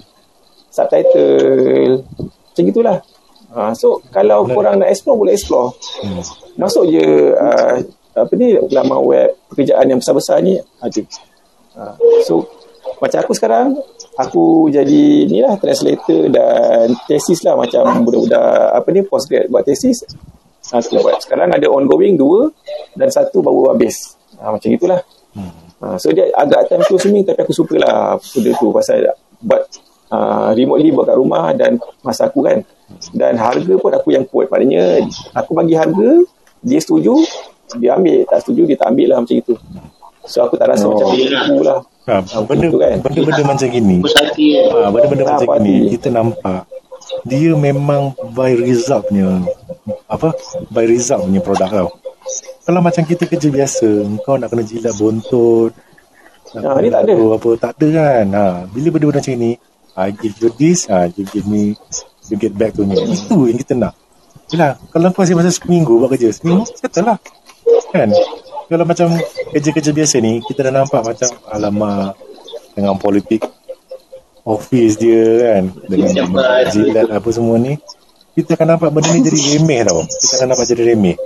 [0.75, 2.03] Subtitle.
[2.19, 2.99] Macam itulah.
[3.55, 5.71] Ha, so kalau korang nak explore boleh explore.
[6.03, 6.19] Hmm.
[6.55, 7.83] Masuk je uh,
[8.15, 11.01] apa ni laman web pekerjaan yang besar-besar ni ada.
[11.75, 12.47] Ha, so
[13.03, 13.75] macam aku sekarang
[14.15, 20.07] aku jadi ni lah translator dan tesis lah macam budak-budak apa ni postgrad buat tesis
[20.71, 21.19] aku buat.
[21.19, 22.47] Sekarang ada ongoing dua
[22.95, 24.15] dan satu baru habis.
[24.39, 25.03] Ha, macam itulah.
[25.83, 28.71] Ha, so dia agak time consuming tapi aku suka lah benda tu.
[28.71, 29.11] Pasal
[29.43, 29.63] buat
[30.15, 32.63] uh, remotely buat kat rumah dan masa aku kan.
[33.11, 35.03] Dan harga pun aku yang quote maknanya
[35.35, 36.23] aku bagi harga
[36.65, 37.13] dia setuju
[37.77, 38.25] dia ambil.
[38.25, 39.53] Tak setuju dia tak ambil lah macam itu.
[40.25, 40.91] So aku tak rasa Oh.
[40.91, 41.79] macam aku lah.
[42.05, 42.97] Ha, benda, Betul kan?
[43.01, 43.97] benda-benda macam gini.
[43.97, 46.61] ha, benda-benda Ah, macam gini kita nampak
[47.21, 48.01] dia memang
[48.31, 49.41] by result punya
[50.05, 50.33] apa?
[50.69, 51.89] By result punya produk tau.
[52.61, 53.89] Kalau macam kita kerja biasa
[54.21, 55.73] kau nak kena jilat bontot
[56.53, 57.13] nak Ah, ni tak ada.
[57.35, 58.25] apa tak ada kan?
[58.31, 59.51] Ha, bila benda-benda macam ni
[59.95, 61.73] I give you this ha, you give me
[62.27, 62.97] you get back to me.
[62.97, 63.93] Itu yang kita nak
[64.53, 67.17] Yelah, kalau kau asyik masa seminggu buat kerja seminggu settle lah.
[67.89, 68.13] Kan?
[68.69, 69.07] Kalau macam
[69.49, 72.13] kerja-kerja biasa ni kita dah nampak macam alamak
[72.77, 73.41] dengan politik
[74.45, 75.63] office dia kan?
[75.89, 76.09] Dengan
[76.69, 77.29] jilat apa?
[77.33, 77.81] semua ni
[78.37, 80.05] kita akan nampak benda ni jadi remeh tau.
[80.05, 81.17] Kita akan nampak jadi remeh.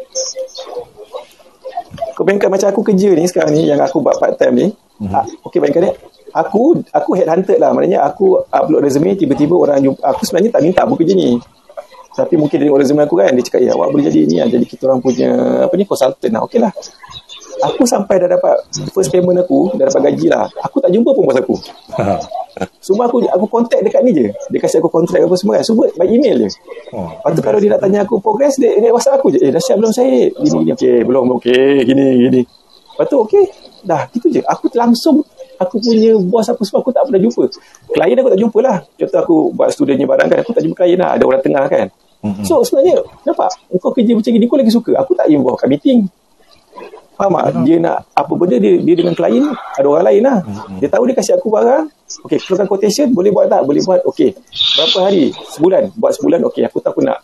[2.15, 5.15] Kau bayangkan macam aku kerja ni sekarang ni yang aku buat part time ni mm-hmm.
[5.15, 5.91] ah, okey bayangkan ni
[6.31, 7.75] aku aku headhunted lah.
[7.75, 11.35] Maknanya aku upload resume tiba-tiba orang jumpa aku sebenarnya tak minta buat kerja ni
[12.19, 14.65] tapi mungkin tengok resume aku kan dia cakap ya awak boleh jadi ni lah jadi
[14.67, 15.29] kita orang punya
[15.63, 16.71] apa ni consultant lah okey lah
[17.63, 18.55] aku sampai dah dapat
[18.91, 21.55] first payment aku dah dapat gaji lah aku tak jumpa pun bos aku
[22.85, 25.85] semua aku aku contact dekat ni je dia kasih aku kontrak apa semua kan semua
[25.95, 26.49] by email je
[26.91, 27.07] oh.
[27.19, 29.39] Lepas tu kalau dia nak tanya aku progress dia, dia WhatsApp aku je.
[29.43, 30.33] Eh dah siap belum saya?
[30.33, 30.73] Gini gini.
[30.73, 32.41] Okey, belum okey, gini gini.
[32.95, 33.43] Lepas tu okey.
[33.85, 34.41] Dah gitu je.
[34.43, 35.21] Aku langsung
[35.59, 37.43] aku punya bos apa semua aku tak pernah jumpa.
[37.93, 38.77] Klien aku tak jumpa lah.
[38.97, 41.09] Contoh aku buat studentnya barang kan aku tak jumpa klien lah.
[41.19, 41.87] Ada orang tengah kan.
[42.43, 43.47] So sebenarnya nampak
[43.79, 44.91] kau kerja macam gini kau lagi suka.
[44.99, 46.07] Aku tak involve kat meeting.
[47.19, 47.67] Faham tak?
[47.67, 50.39] Dia nak apa benda dia, dia dengan klien ada orang lain lah.
[50.79, 51.91] Dia tahu dia kasih aku barang.
[52.23, 53.67] Okey, keluarkan quotation boleh buat tak?
[53.67, 53.99] Boleh buat.
[54.07, 54.39] Okey.
[54.79, 55.35] Berapa hari?
[55.51, 55.91] Sebulan.
[55.99, 56.39] Buat sebulan.
[56.47, 57.19] Okey, aku tak aku nak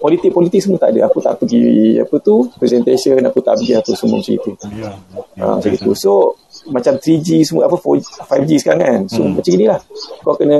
[0.00, 1.06] politik-politik semua tak ada.
[1.12, 4.50] Aku tak pergi apa tu presentation, aku tak pergi apa semua macam itu.
[4.80, 4.90] ya,
[5.38, 5.90] Ha, macam itu.
[5.92, 6.40] So
[6.70, 9.00] macam 3G semua apa 4G, 5G sekarang kan.
[9.10, 9.40] So hmm.
[9.40, 9.80] macam inilah.
[10.22, 10.58] Kau kena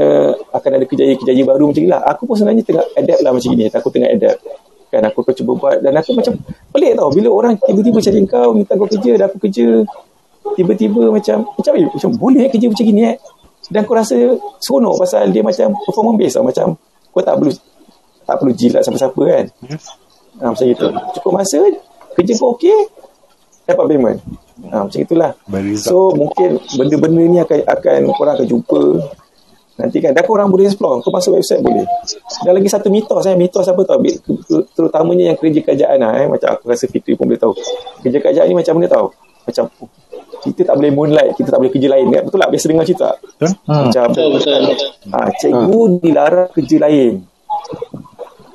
[0.50, 2.03] akan ada kejaya-kejaya baru macam inilah.
[2.11, 3.64] Aku pun sebenarnya tengah adapt lah macam ni.
[3.70, 4.40] Aku tengah adapt.
[4.92, 6.36] Kan aku akan cuba buat dan aku macam
[6.68, 9.66] pelik tau bila orang tiba-tiba cari kau minta kau kerja dan aku kerja
[10.53, 13.16] tiba-tiba macam macam eh, macam boleh eh kerja macam gini eh
[13.72, 14.16] dan kau rasa
[14.61, 16.66] seronok pasal dia macam performance based tau macam
[17.09, 17.53] kau tak perlu
[18.28, 19.84] tak perlu jilat siapa-siapa kan Yes.
[20.40, 20.86] ha, macam itu
[21.16, 21.59] cukup masa
[22.12, 22.78] kerja kau okey
[23.64, 24.18] dapat payment
[24.70, 25.30] ha, macam itulah.
[25.80, 28.82] So mungkin benda-benda ni akan akan korang akan jumpa.
[29.72, 31.00] Nanti kan dan korang boleh explore.
[31.00, 31.88] Kau masuk website boleh.
[32.44, 33.34] Dan lagi satu mitos eh.
[33.34, 33.98] Mitos apa tau?
[34.76, 36.26] Terutamanya yang kerja kerajaan lah eh.
[36.28, 37.57] Macam aku rasa Fitri pun boleh tahu.
[38.05, 39.07] Kerja kerajaan ni macam mana tau?
[39.42, 39.88] Macam oh,
[40.42, 42.22] kita tak boleh moonlight kita tak boleh kerja lain kan?
[42.26, 42.50] Betul tak?
[42.53, 43.11] Biasa dengar cerita.
[43.40, 43.55] Hmm.
[43.88, 44.62] macam Betul, betul.
[45.11, 47.12] ha, cikgu dilarang kerja lain.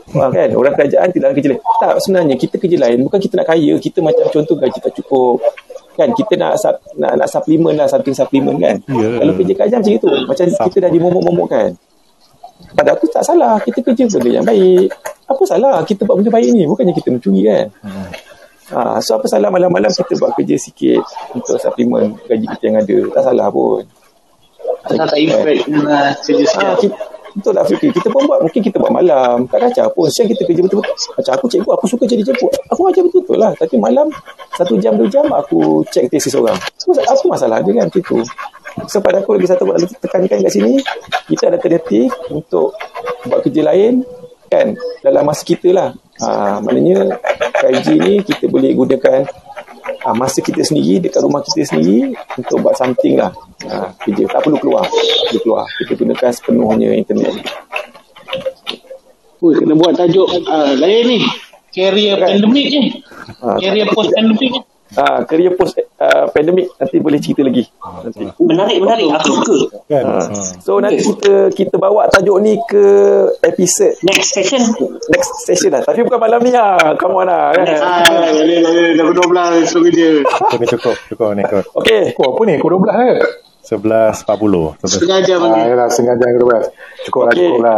[0.07, 0.49] Faham kan?
[0.55, 1.61] Orang kerajaan tidak kerja lain.
[1.83, 2.97] Tak, sebenarnya kita kerja lain.
[3.03, 3.73] Bukan kita nak kaya.
[3.75, 5.43] Kita macam contoh gaji tak cukup.
[5.97, 8.77] Kan kita nak sub, nak, nak suplemen lah something suplemen kan.
[8.85, 9.17] Ya.
[9.17, 10.11] kalau kerja kat jam macam itu.
[10.29, 11.69] Macam kita dah dimomok-momok kan.
[12.77, 14.93] Pada aku tak salah kita kerja benda yang baik.
[15.25, 16.63] Apa salah kita buat benda baik ni?
[16.69, 17.65] Bukannya kita mencuri kan?
[18.67, 21.01] Ha, so apa salah malam-malam kita buat kerja sikit
[21.33, 22.97] untuk suplemen gaji kita yang ada?
[23.17, 23.81] Tak salah pun.
[24.87, 26.75] Tak tak effect lah kerja Ah, siap.
[26.79, 26.95] kita,
[27.37, 27.89] betul lah Fikri.
[27.93, 29.45] Kita pun buat, mungkin kita buat malam.
[29.47, 30.07] Tak kacau pun.
[30.09, 30.93] Siang kita kerja betul-betul.
[31.15, 32.51] Macam aku cikgu, aku suka jadi jemput.
[32.73, 33.51] Aku ajar betul-betul lah.
[33.55, 34.07] Tapi malam,
[34.57, 36.57] satu jam, dua jam, aku cek tesis orang.
[36.81, 38.19] So, apa masalah dia kan macam tu.
[38.89, 40.81] So, pada aku lagi satu buat tekankan kat sini,
[41.29, 42.73] kita ada alternatif untuk
[43.25, 44.05] buat kerja lain
[44.47, 44.73] kan
[45.03, 45.89] dalam masa kita lah.
[46.23, 47.19] Ha, maknanya
[47.61, 49.27] KG ni kita boleh gunakan
[50.03, 53.31] ha, masa kita sendiri dekat rumah kita sendiri untuk buat something lah.
[53.65, 54.85] Ha, kerja tak perlu keluar.
[55.31, 55.65] Perlu keluar.
[55.81, 57.33] Kita gunakan sepenuhnya internet.
[59.37, 61.19] Ui, kena buat tajuk uh, lain ni.
[61.69, 62.89] Career pandemic ni.
[63.41, 64.59] Ha, Career post pandemic ni.
[64.95, 67.63] Ha, career post uh, pandemic nanti boleh cerita lagi.
[67.67, 68.23] Nanti.
[68.39, 69.07] Menarik, menarik.
[69.17, 69.83] Aku suka.
[69.89, 70.03] Kan?
[70.05, 70.19] Ha.
[70.23, 70.41] Ha.
[70.63, 72.85] So nanti kita kita bawa tajuk ni ke
[73.43, 74.61] episod Next session.
[75.11, 75.83] next session lah.
[75.83, 76.95] Tapi bukan malam ni lah.
[76.95, 77.51] Come on lah.
[77.51, 77.65] Kan?
[77.81, 78.91] Ah, boleh, boleh.
[78.95, 79.05] Dah
[79.65, 80.07] 12 so kerja.
[80.23, 80.95] Cukup cukup.
[81.11, 81.65] Cukup ni kot.
[81.83, 82.15] Okay.
[82.21, 82.55] Oh, apa ni?
[82.61, 83.17] Pukul 12 ke?
[83.67, 84.79] 11.40.
[84.87, 85.91] Setengah jam Ah, yalah,
[86.31, 86.71] ke 12.
[87.03, 87.47] Cukup lah, Okey.
[87.51, 87.75] cukup lah.